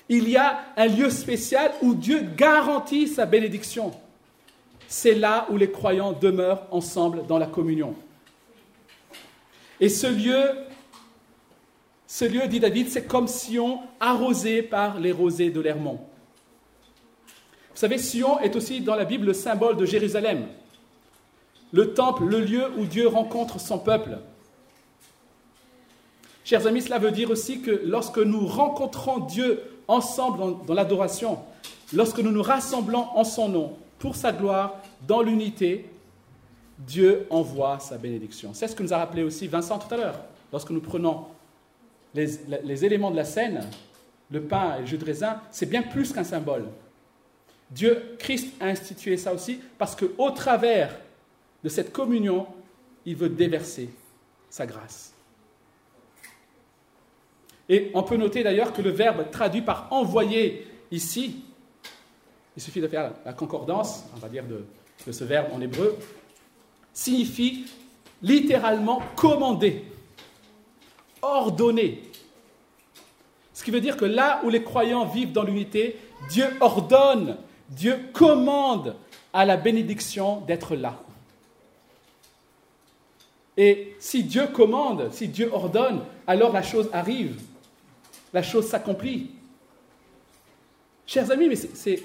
Il 0.09 0.29
y 0.29 0.37
a 0.37 0.65
un 0.77 0.87
lieu 0.87 1.11
spécial 1.11 1.73
où 1.83 1.95
Dieu 1.95 2.21
garantit 2.37 3.09
sa 3.09 3.27
bénédiction. 3.27 3.93
C'est 4.89 5.15
là 5.15 5.47
où 5.51 5.57
les 5.57 5.71
croyants 5.71 6.13
demeurent 6.13 6.67
ensemble 6.71 7.27
dans 7.27 7.39
la 7.39 7.47
communion. 7.47 7.95
Et 9.81 9.89
ce 9.89 10.07
lieu, 10.07 10.49
dit 12.49 12.61
David, 12.61 12.89
c'est 12.89 13.07
comme 13.07 13.29
Sion 13.29 13.81
arrosé 14.01 14.63
par 14.63 14.99
les 14.99 15.13
rosées 15.13 15.51
de 15.51 15.61
l'Hermont. 15.61 16.01
Vous 17.75 17.81
savez, 17.81 17.99
Sion 17.99 18.41
est 18.41 18.57
aussi 18.57 18.81
dans 18.81 18.95
la 18.95 19.05
Bible 19.05 19.27
le 19.27 19.35
symbole 19.35 19.77
de 19.77 19.85
Jérusalem, 19.85 20.47
le 21.73 21.93
temple, 21.93 22.25
le 22.25 22.41
lieu 22.41 22.71
où 22.79 22.87
Dieu 22.87 23.07
rencontre 23.07 23.61
son 23.61 23.79
peuple. 23.79 24.19
Chers 26.45 26.67
amis, 26.67 26.81
cela 26.81 26.99
veut 26.99 27.11
dire 27.11 27.31
aussi 27.31 27.61
que 27.61 27.83
lorsque 27.85 28.19
nous 28.19 28.47
rencontrons 28.47 29.19
Dieu 29.19 29.63
ensemble 29.89 30.65
dans 30.65 30.75
l'adoration, 30.75 31.41
lorsque 31.93 32.21
nous 32.21 32.31
nous 32.31 32.43
rassemblons 32.43 33.09
en 33.15 33.25
son 33.25 33.49
nom, 33.49 33.77
pour 33.99 34.17
sa 34.17 34.33
gloire, 34.33 34.77
dans 35.07 35.23
l'unité, 35.23 35.89
Dieu 36.79 37.27
envoie 37.31 37.79
sa 37.79 37.97
bénédiction. 37.97 38.53
C'est 38.53 38.69
ce 38.69 38.77
que 38.77 38.83
nous 38.83 38.93
a 38.93 38.99
rappelé 38.99 39.23
aussi 39.23 39.47
Vincent 39.47 39.79
tout 39.79 39.93
à 39.95 39.97
l'heure. 39.97 40.21
Lorsque 40.53 40.71
nous 40.71 40.81
prenons 40.81 41.27
les, 42.15 42.85
éléments 42.85 43.11
de 43.11 43.17
la 43.17 43.25
scène, 43.25 43.65
le 44.31 44.43
pain 44.43 44.77
et 44.77 44.81
le 44.81 44.87
jus 44.87 44.99
de 44.99 45.05
raisin, 45.05 45.41
c'est 45.51 45.67
bien 45.67 45.83
plus 45.83 46.13
qu'un 46.13 46.25
symbole. 46.25 46.67
Dieu, 47.71 48.17
Christ 48.19 48.55
a 48.61 48.67
institué 48.67 49.17
ça 49.17 49.33
aussi 49.33 49.61
parce 49.79 49.97
qu'au 49.97 50.31
travers 50.31 50.95
de 51.65 51.69
cette 51.69 51.93
communion, 51.93 52.47
il 53.05 53.17
veut 53.17 53.29
déverser 53.29 53.91
sa 54.51 54.67
grâce. 54.67 55.13
Et 57.69 57.91
on 57.95 58.03
peut 58.03 58.17
noter 58.17 58.43
d'ailleurs 58.43 58.73
que 58.73 58.83
le 58.83 58.91
verbe 58.91 59.31
traduit 59.31 59.63
par 59.63 59.89
envoyer 59.91 60.67
ici, 60.91 61.43
il 62.57 62.63
suffit 62.63 62.81
de 62.81 62.89
faire 62.89 63.13
la 63.25 63.33
concordance, 63.33 64.05
on 64.15 64.19
va 64.19 64.29
dire, 64.29 64.45
de, 64.45 64.65
ce 65.13 65.25
verbe 65.25 65.49
en 65.53 65.61
hébreu, 65.61 65.97
signifie 66.93 67.67
littéralement 68.23 69.03
commander, 69.15 69.85
ordonner. 71.21 72.03
Ce 73.53 73.63
qui 73.63 73.71
veut 73.71 73.81
dire 73.81 73.97
que 73.97 74.07
là 74.07 74.41
où 74.45 74.49
les 74.49 74.63
croyants 74.63 75.05
vivent 75.05 75.33
dans 75.33 75.43
l'unité, 75.43 75.99
Dieu 76.31 76.47
ordonne 76.61 77.37
Dieu 77.69 77.99
commande 78.13 78.95
à 79.33 79.45
la 79.45 79.57
bénédiction 79.57 80.41
d'être 80.43 80.77
là. 80.77 81.01
Et 83.57 83.97
si 83.99 84.23
Dieu 84.23 84.47
commande, 84.49 85.13
si 85.13 85.29
Dieu 85.29 85.51
ordonne, 85.53 86.03
alors 86.27 86.53
la 86.53 86.63
chose 86.63 86.89
arrive, 86.93 87.41
la 88.33 88.43
chose 88.43 88.67
s'accomplit. 88.67 89.31
Chers 91.07 91.31
amis, 91.31 91.49
mais 91.49 91.57
c'est 91.57 92.03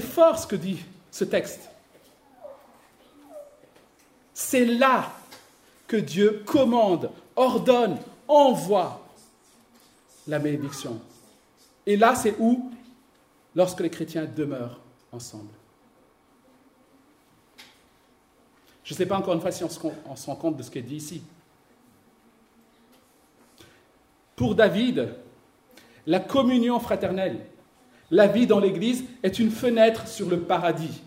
fort 0.00 0.38
ce 0.38 0.46
que 0.46 0.56
dit 0.56 0.84
ce 1.10 1.24
texte. 1.24 1.70
C'est 4.34 4.64
là 4.64 5.12
que 5.86 5.96
Dieu 5.96 6.42
commande, 6.46 7.10
ordonne, 7.36 7.98
envoie 8.28 9.06
la 10.26 10.38
bénédiction. 10.38 11.00
Et 11.86 11.96
là, 11.96 12.14
c'est 12.14 12.36
où? 12.38 12.70
Lorsque 13.54 13.80
les 13.80 13.90
chrétiens 13.90 14.24
demeurent 14.24 14.80
ensemble. 15.12 15.50
Je 18.84 18.94
ne 18.94 18.96
sais 18.96 19.06
pas 19.06 19.16
encore 19.16 19.34
une 19.34 19.40
fois 19.40 19.52
si 19.52 19.62
on 19.64 19.68
se, 19.68 20.26
rend 20.26 20.36
compte 20.36 20.56
de 20.56 20.62
ce 20.62 20.70
qui 20.70 20.78
est 20.78 20.82
dit 20.82 20.96
ici. 20.96 21.22
Pour 24.34 24.54
David, 24.54 25.14
la 26.06 26.20
communion 26.20 26.80
fraternelle, 26.80 27.46
la 28.12 28.26
vie 28.26 28.46
dans 28.46 28.60
l'Église 28.60 29.04
est 29.22 29.38
une 29.38 29.50
fenêtre 29.50 30.06
sur 30.06 30.28
le 30.28 30.40
paradis, 30.40 31.02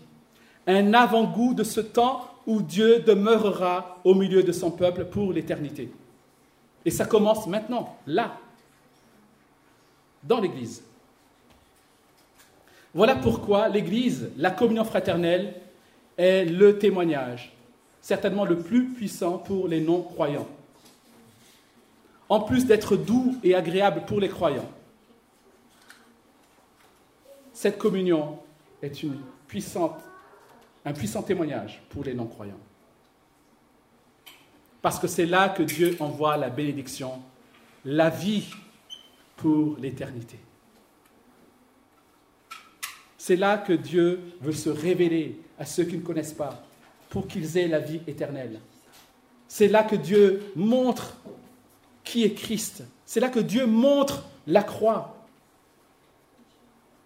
un 0.66 0.92
avant-goût 0.92 1.54
de 1.54 1.62
ce 1.62 1.80
temps 1.80 2.28
où 2.46 2.60
Dieu 2.60 2.98
demeurera 2.98 4.00
au 4.02 4.12
milieu 4.12 4.42
de 4.42 4.50
son 4.50 4.72
peuple 4.72 5.04
pour 5.04 5.32
l'éternité. 5.32 5.90
Et 6.84 6.90
ça 6.90 7.06
commence 7.06 7.46
maintenant, 7.46 7.96
là, 8.08 8.36
dans 10.24 10.40
l'Église. 10.40 10.82
Voilà 12.92 13.14
pourquoi 13.14 13.68
l'Église, 13.68 14.30
la 14.36 14.50
communion 14.50 14.84
fraternelle, 14.84 15.54
est 16.18 16.44
le 16.44 16.76
témoignage, 16.76 17.52
certainement 18.00 18.44
le 18.44 18.58
plus 18.58 18.88
puissant 18.88 19.38
pour 19.38 19.68
les 19.68 19.80
non-croyants. 19.80 20.48
En 22.28 22.40
plus 22.40 22.66
d'être 22.66 22.96
doux 22.96 23.36
et 23.44 23.54
agréable 23.54 24.02
pour 24.06 24.18
les 24.18 24.28
croyants, 24.28 24.68
cette 27.56 27.78
communion 27.78 28.38
est 28.82 28.92
un 30.84 30.92
puissant 30.92 31.22
témoignage 31.22 31.82
pour 31.88 32.04
les 32.04 32.12
non-croyants. 32.12 32.60
Parce 34.82 34.98
que 34.98 35.06
c'est 35.06 35.24
là 35.24 35.48
que 35.48 35.62
Dieu 35.62 35.96
envoie 35.98 36.36
la 36.36 36.50
bénédiction, 36.50 37.12
la 37.86 38.10
vie 38.10 38.44
pour 39.38 39.78
l'éternité. 39.78 40.38
C'est 43.16 43.36
là 43.36 43.56
que 43.56 43.72
Dieu 43.72 44.20
veut 44.42 44.52
se 44.52 44.68
révéler 44.68 45.40
à 45.58 45.64
ceux 45.64 45.84
qui 45.84 45.96
ne 45.96 46.02
connaissent 46.02 46.34
pas, 46.34 46.62
pour 47.08 47.26
qu'ils 47.26 47.56
aient 47.56 47.68
la 47.68 47.78
vie 47.78 48.02
éternelle. 48.06 48.60
C'est 49.48 49.68
là 49.68 49.82
que 49.82 49.96
Dieu 49.96 50.52
montre 50.56 51.16
qui 52.04 52.22
est 52.22 52.34
Christ. 52.34 52.84
C'est 53.06 53.20
là 53.20 53.30
que 53.30 53.40
Dieu 53.40 53.64
montre 53.66 54.28
la 54.46 54.62
croix. 54.62 55.15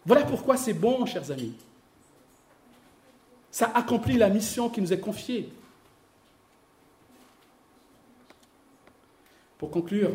Voilà 0.04 0.24
pourquoi 0.24 0.56
c'est 0.56 0.74
bon, 0.74 1.04
chers 1.06 1.30
amis. 1.30 1.54
Ça 3.50 3.70
accomplit 3.74 4.16
la 4.16 4.28
mission 4.28 4.68
qui 4.70 4.80
nous 4.80 4.92
est 4.92 5.00
confiée. 5.00 5.52
Pour 9.58 9.70
conclure, 9.70 10.12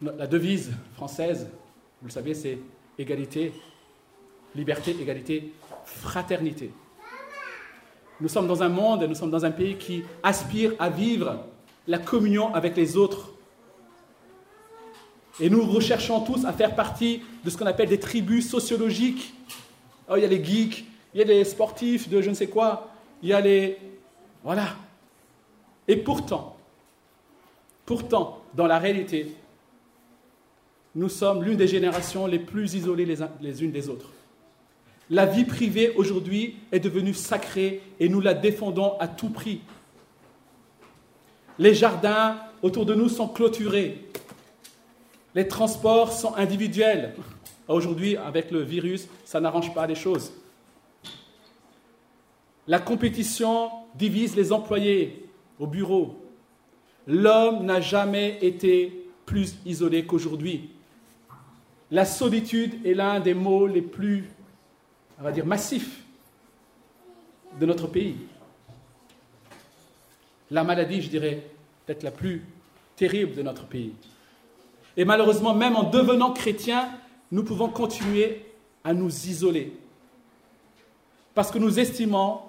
la 0.00 0.26
devise 0.26 0.72
française, 0.94 1.48
vous 2.00 2.08
le 2.08 2.12
savez, 2.12 2.34
c'est 2.34 2.58
égalité, 2.98 3.52
liberté, 4.54 4.96
égalité, 5.00 5.52
fraternité. 5.84 6.70
Nous 8.20 8.28
sommes 8.28 8.46
dans 8.46 8.62
un 8.62 8.68
monde, 8.68 9.02
nous 9.04 9.14
sommes 9.14 9.30
dans 9.30 9.44
un 9.44 9.50
pays 9.50 9.76
qui 9.76 10.04
aspire 10.22 10.74
à 10.78 10.88
vivre 10.88 11.44
la 11.86 11.98
communion 11.98 12.54
avec 12.54 12.76
les 12.76 12.96
autres. 12.96 13.32
Et 15.40 15.48
nous 15.48 15.64
recherchons 15.64 16.20
tous 16.20 16.44
à 16.44 16.52
faire 16.52 16.74
partie 16.74 17.22
de 17.44 17.50
ce 17.50 17.56
qu'on 17.56 17.66
appelle 17.66 17.88
des 17.88 17.98
tribus 17.98 18.48
sociologiques. 18.48 19.32
Oh, 20.08 20.14
il 20.16 20.22
y 20.22 20.24
a 20.24 20.28
les 20.28 20.44
geeks, 20.44 20.84
il 21.14 21.18
y 21.18 21.22
a 21.22 21.26
les 21.26 21.44
sportifs 21.44 22.08
de 22.08 22.20
je 22.20 22.28
ne 22.28 22.34
sais 22.34 22.48
quoi, 22.48 22.90
il 23.22 23.30
y 23.30 23.32
a 23.32 23.40
les... 23.40 23.78
Voilà. 24.44 24.76
Et 25.88 25.96
pourtant, 25.96 26.56
pourtant, 27.86 28.42
dans 28.54 28.66
la 28.66 28.78
réalité, 28.78 29.34
nous 30.94 31.08
sommes 31.08 31.42
l'une 31.42 31.56
des 31.56 31.68
générations 31.68 32.26
les 32.26 32.38
plus 32.38 32.74
isolées 32.74 33.06
les, 33.06 33.18
les 33.40 33.64
unes 33.64 33.72
des 33.72 33.88
autres. 33.88 34.10
La 35.08 35.26
vie 35.26 35.44
privée 35.44 35.92
aujourd'hui 35.96 36.56
est 36.70 36.80
devenue 36.80 37.14
sacrée 37.14 37.80
et 37.98 38.08
nous 38.08 38.20
la 38.20 38.34
défendons 38.34 38.96
à 38.98 39.08
tout 39.08 39.30
prix. 39.30 39.60
Les 41.58 41.74
jardins 41.74 42.36
autour 42.62 42.86
de 42.86 42.94
nous 42.94 43.08
sont 43.08 43.28
clôturés. 43.28 44.09
Les 45.34 45.46
transports 45.46 46.12
sont 46.12 46.34
individuels. 46.34 47.14
Aujourd'hui, 47.68 48.16
avec 48.16 48.50
le 48.50 48.62
virus, 48.62 49.06
ça 49.24 49.40
n'arrange 49.40 49.72
pas 49.72 49.86
les 49.86 49.94
choses. 49.94 50.32
La 52.66 52.78
compétition 52.78 53.70
divise 53.94 54.34
les 54.36 54.52
employés 54.52 55.26
au 55.58 55.66
bureau. 55.66 56.16
L'homme 57.06 57.64
n'a 57.64 57.80
jamais 57.80 58.38
été 58.42 59.06
plus 59.24 59.56
isolé 59.64 60.04
qu'aujourd'hui. 60.04 60.70
La 61.90 62.04
solitude 62.04 62.84
est 62.86 62.94
l'un 62.94 63.20
des 63.20 63.34
maux 63.34 63.66
les 63.66 63.82
plus 63.82 64.28
on 65.20 65.22
va 65.22 65.32
dire, 65.32 65.44
massif 65.44 66.02
de 67.58 67.66
notre 67.66 67.86
pays. 67.86 68.16
La 70.50 70.64
maladie, 70.64 71.02
je 71.02 71.10
dirais, 71.10 71.42
peut-être 71.84 72.02
la 72.02 72.10
plus 72.10 72.42
terrible 72.96 73.34
de 73.34 73.42
notre 73.42 73.66
pays. 73.66 73.92
Et 74.96 75.04
malheureusement, 75.04 75.54
même 75.54 75.76
en 75.76 75.84
devenant 75.84 76.32
chrétiens, 76.32 76.88
nous 77.30 77.44
pouvons 77.44 77.68
continuer 77.68 78.44
à 78.84 78.92
nous 78.92 79.08
isoler. 79.26 79.72
Parce 81.34 81.50
que 81.50 81.58
nous 81.58 81.78
estimons 81.78 82.40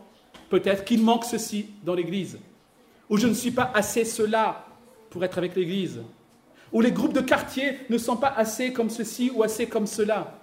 peut-être 0.50 0.84
qu'il 0.84 1.02
manque 1.04 1.26
ceci 1.26 1.68
dans 1.84 1.94
l'Église, 1.94 2.40
ou 3.10 3.18
je 3.18 3.28
ne 3.28 3.34
suis 3.34 3.52
pas 3.52 3.72
assez 3.74 4.06
cela 4.06 4.66
pour 5.10 5.24
être 5.24 5.38
avec 5.38 5.56
l'Église, 5.56 6.02
ou 6.72 6.82
les 6.82 6.92
groupes 6.92 7.14
de 7.14 7.22
quartier 7.22 7.80
ne 7.90 7.98
sont 7.98 8.18
pas 8.18 8.34
assez 8.36 8.74
comme 8.74 8.90
ceci 8.90 9.32
ou 9.34 9.44
assez 9.44 9.68
comme 9.68 9.88
cela. 9.88 10.40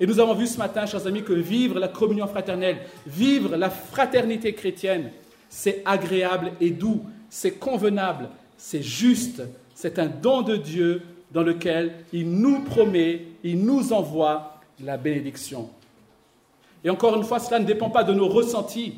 Et 0.00 0.06
nous 0.06 0.20
avons 0.20 0.34
vu 0.34 0.46
ce 0.46 0.58
matin, 0.58 0.86
chers 0.86 1.06
amis, 1.06 1.24
que 1.24 1.32
vivre 1.32 1.78
la 1.80 1.88
communion 1.88 2.28
fraternelle, 2.28 2.78
vivre 3.06 3.56
la 3.56 3.68
fraternité 3.68 4.54
chrétienne, 4.54 5.10
c'est 5.48 5.82
agréable 5.84 6.52
et 6.60 6.70
doux, 6.70 7.02
c'est 7.28 7.58
convenable, 7.58 8.28
c'est 8.56 8.82
juste, 8.82 9.42
c'est 9.80 10.00
un 10.00 10.06
don 10.06 10.42
de 10.42 10.56
Dieu 10.56 11.02
dans 11.30 11.44
lequel 11.44 12.04
il 12.12 12.28
nous 12.28 12.64
promet, 12.64 13.26
il 13.44 13.64
nous 13.64 13.92
envoie 13.92 14.60
la 14.80 14.96
bénédiction. 14.96 15.70
Et 16.82 16.90
encore 16.90 17.14
une 17.14 17.22
fois, 17.22 17.38
cela 17.38 17.60
ne 17.60 17.64
dépend 17.64 17.88
pas 17.88 18.02
de 18.02 18.12
nos 18.12 18.26
ressentis, 18.26 18.96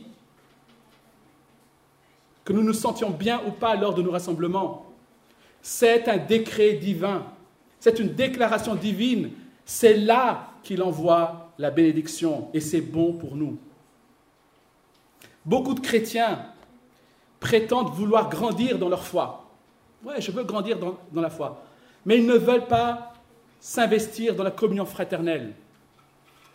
que 2.46 2.54
nous 2.54 2.62
nous 2.62 2.72
sentions 2.72 3.10
bien 3.10 3.42
ou 3.46 3.50
pas 3.50 3.76
lors 3.76 3.92
de 3.92 4.00
nos 4.00 4.10
rassemblements. 4.10 4.86
C'est 5.60 6.08
un 6.08 6.16
décret 6.16 6.72
divin, 6.72 7.26
c'est 7.78 7.98
une 7.98 8.14
déclaration 8.14 8.74
divine, 8.74 9.32
c'est 9.66 9.98
là 9.98 10.48
qu'il 10.62 10.82
envoie 10.82 11.52
la 11.58 11.70
bénédiction 11.70 12.48
et 12.54 12.60
c'est 12.60 12.80
bon 12.80 13.12
pour 13.12 13.36
nous. 13.36 13.58
Beaucoup 15.44 15.74
de 15.74 15.80
chrétiens 15.80 16.46
prétendent 17.38 17.90
vouloir 17.90 18.30
grandir 18.30 18.78
dans 18.78 18.88
leur 18.88 19.04
foi. 19.04 19.39
Ouais, 20.04 20.20
je 20.20 20.30
veux 20.30 20.44
grandir 20.44 20.78
dans, 20.78 20.98
dans 21.12 21.20
la 21.20 21.30
foi. 21.30 21.64
Mais 22.04 22.18
ils 22.18 22.26
ne 22.26 22.36
veulent 22.36 22.66
pas 22.66 23.14
s'investir 23.60 24.34
dans 24.34 24.44
la 24.44 24.50
communion 24.50 24.86
fraternelle. 24.86 25.52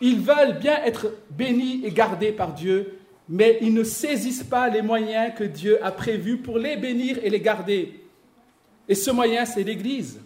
Ils 0.00 0.20
veulent 0.20 0.58
bien 0.58 0.82
être 0.84 1.12
bénis 1.30 1.84
et 1.84 1.90
gardés 1.90 2.32
par 2.32 2.52
Dieu, 2.52 2.98
mais 3.28 3.58
ils 3.62 3.72
ne 3.72 3.84
saisissent 3.84 4.44
pas 4.44 4.68
les 4.68 4.82
moyens 4.82 5.34
que 5.36 5.44
Dieu 5.44 5.82
a 5.84 5.90
prévus 5.90 6.38
pour 6.38 6.58
les 6.58 6.76
bénir 6.76 7.18
et 7.22 7.30
les 7.30 7.40
garder. 7.40 8.00
Et 8.88 8.94
ce 8.94 9.10
moyen, 9.10 9.44
c'est 9.44 9.62
l'Église. 9.62 10.20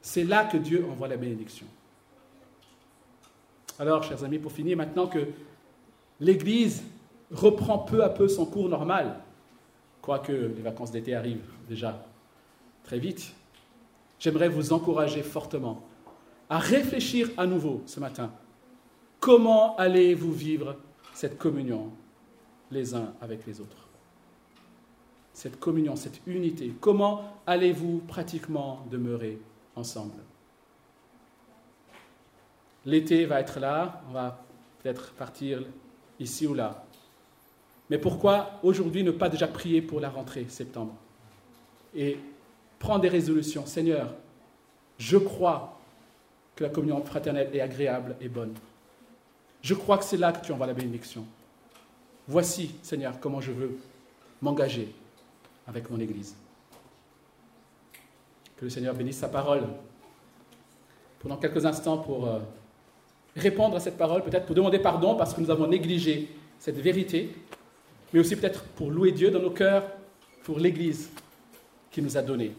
C'est 0.00 0.24
là 0.24 0.44
que 0.44 0.56
Dieu 0.56 0.86
envoie 0.90 1.08
la 1.08 1.16
bénédiction. 1.16 1.66
Alors, 3.78 4.02
chers 4.02 4.24
amis, 4.24 4.38
pour 4.38 4.52
finir, 4.52 4.76
maintenant 4.76 5.06
que 5.06 5.26
l'Église 6.20 6.82
reprend 7.32 7.78
peu 7.78 8.04
à 8.04 8.08
peu 8.08 8.28
son 8.28 8.46
cours 8.46 8.68
normal, 8.68 9.20
quoique 10.02 10.32
les 10.32 10.62
vacances 10.62 10.90
d'été 10.90 11.14
arrivent 11.14 11.50
déjà 11.68 12.04
très 12.84 12.98
vite, 12.98 13.34
j'aimerais 14.18 14.48
vous 14.48 14.72
encourager 14.72 15.22
fortement 15.22 15.82
à 16.48 16.58
réfléchir 16.58 17.30
à 17.36 17.46
nouveau 17.46 17.82
ce 17.86 17.98
matin. 17.98 18.30
Comment 19.18 19.76
allez-vous 19.76 20.32
vivre 20.32 20.76
cette 21.14 21.38
communion 21.38 21.90
les 22.70 22.94
uns 22.94 23.12
avec 23.20 23.46
les 23.46 23.60
autres? 23.60 23.88
Cette 25.32 25.58
communion, 25.58 25.96
cette 25.96 26.20
unité, 26.26 26.72
comment 26.80 27.24
allez-vous 27.46 27.98
pratiquement 28.06 28.86
demeurer 28.90 29.38
ensemble? 29.74 30.22
L'été 32.86 33.26
va 33.26 33.40
être 33.40 33.58
là, 33.58 34.00
on 34.08 34.12
va 34.12 34.44
peut-être 34.80 35.12
partir 35.14 35.62
ici 36.20 36.46
ou 36.46 36.54
là. 36.54 36.85
Mais 37.90 37.98
pourquoi 37.98 38.58
aujourd'hui 38.62 39.02
ne 39.04 39.10
pas 39.10 39.28
déjà 39.28 39.46
prier 39.46 39.80
pour 39.80 40.00
la 40.00 40.10
rentrée 40.10 40.46
septembre 40.48 40.94
et 41.94 42.18
prendre 42.78 43.00
des 43.00 43.08
résolutions? 43.08 43.64
Seigneur, 43.66 44.12
je 44.98 45.16
crois 45.16 45.78
que 46.56 46.64
la 46.64 46.70
communion 46.70 47.04
fraternelle 47.04 47.50
est 47.52 47.60
agréable 47.60 48.16
et 48.20 48.28
bonne. 48.28 48.54
Je 49.62 49.74
crois 49.74 49.98
que 49.98 50.04
c'est 50.04 50.16
là 50.16 50.32
que 50.32 50.44
tu 50.44 50.52
envoies 50.52 50.66
la 50.66 50.74
bénédiction. 50.74 51.24
Voici, 52.28 52.74
Seigneur, 52.82 53.20
comment 53.20 53.40
je 53.40 53.52
veux 53.52 53.78
m'engager 54.42 54.92
avec 55.66 55.90
mon 55.90 55.98
Église. 56.00 56.34
Que 58.56 58.64
le 58.64 58.70
Seigneur 58.70 58.94
bénisse 58.94 59.18
sa 59.18 59.28
parole. 59.28 59.64
Pendant 61.20 61.36
quelques 61.36 61.64
instants 61.66 61.98
pour 61.98 62.26
euh, 62.26 62.40
répondre 63.36 63.76
à 63.76 63.80
cette 63.80 63.98
parole, 63.98 64.22
peut-être 64.22 64.46
pour 64.46 64.54
demander 64.54 64.78
pardon 64.78 65.14
parce 65.16 65.34
que 65.34 65.40
nous 65.40 65.50
avons 65.50 65.66
négligé 65.66 66.28
cette 66.58 66.78
vérité, 66.78 67.34
mais 68.12 68.20
aussi 68.20 68.36
peut-être 68.36 68.62
pour 68.64 68.90
louer 68.90 69.12
Dieu 69.12 69.30
dans 69.30 69.40
nos 69.40 69.50
cœurs 69.50 69.84
pour 70.44 70.58
l'Église 70.58 71.10
qu'il 71.90 72.04
nous 72.04 72.16
a 72.16 72.22
donnée. 72.22 72.52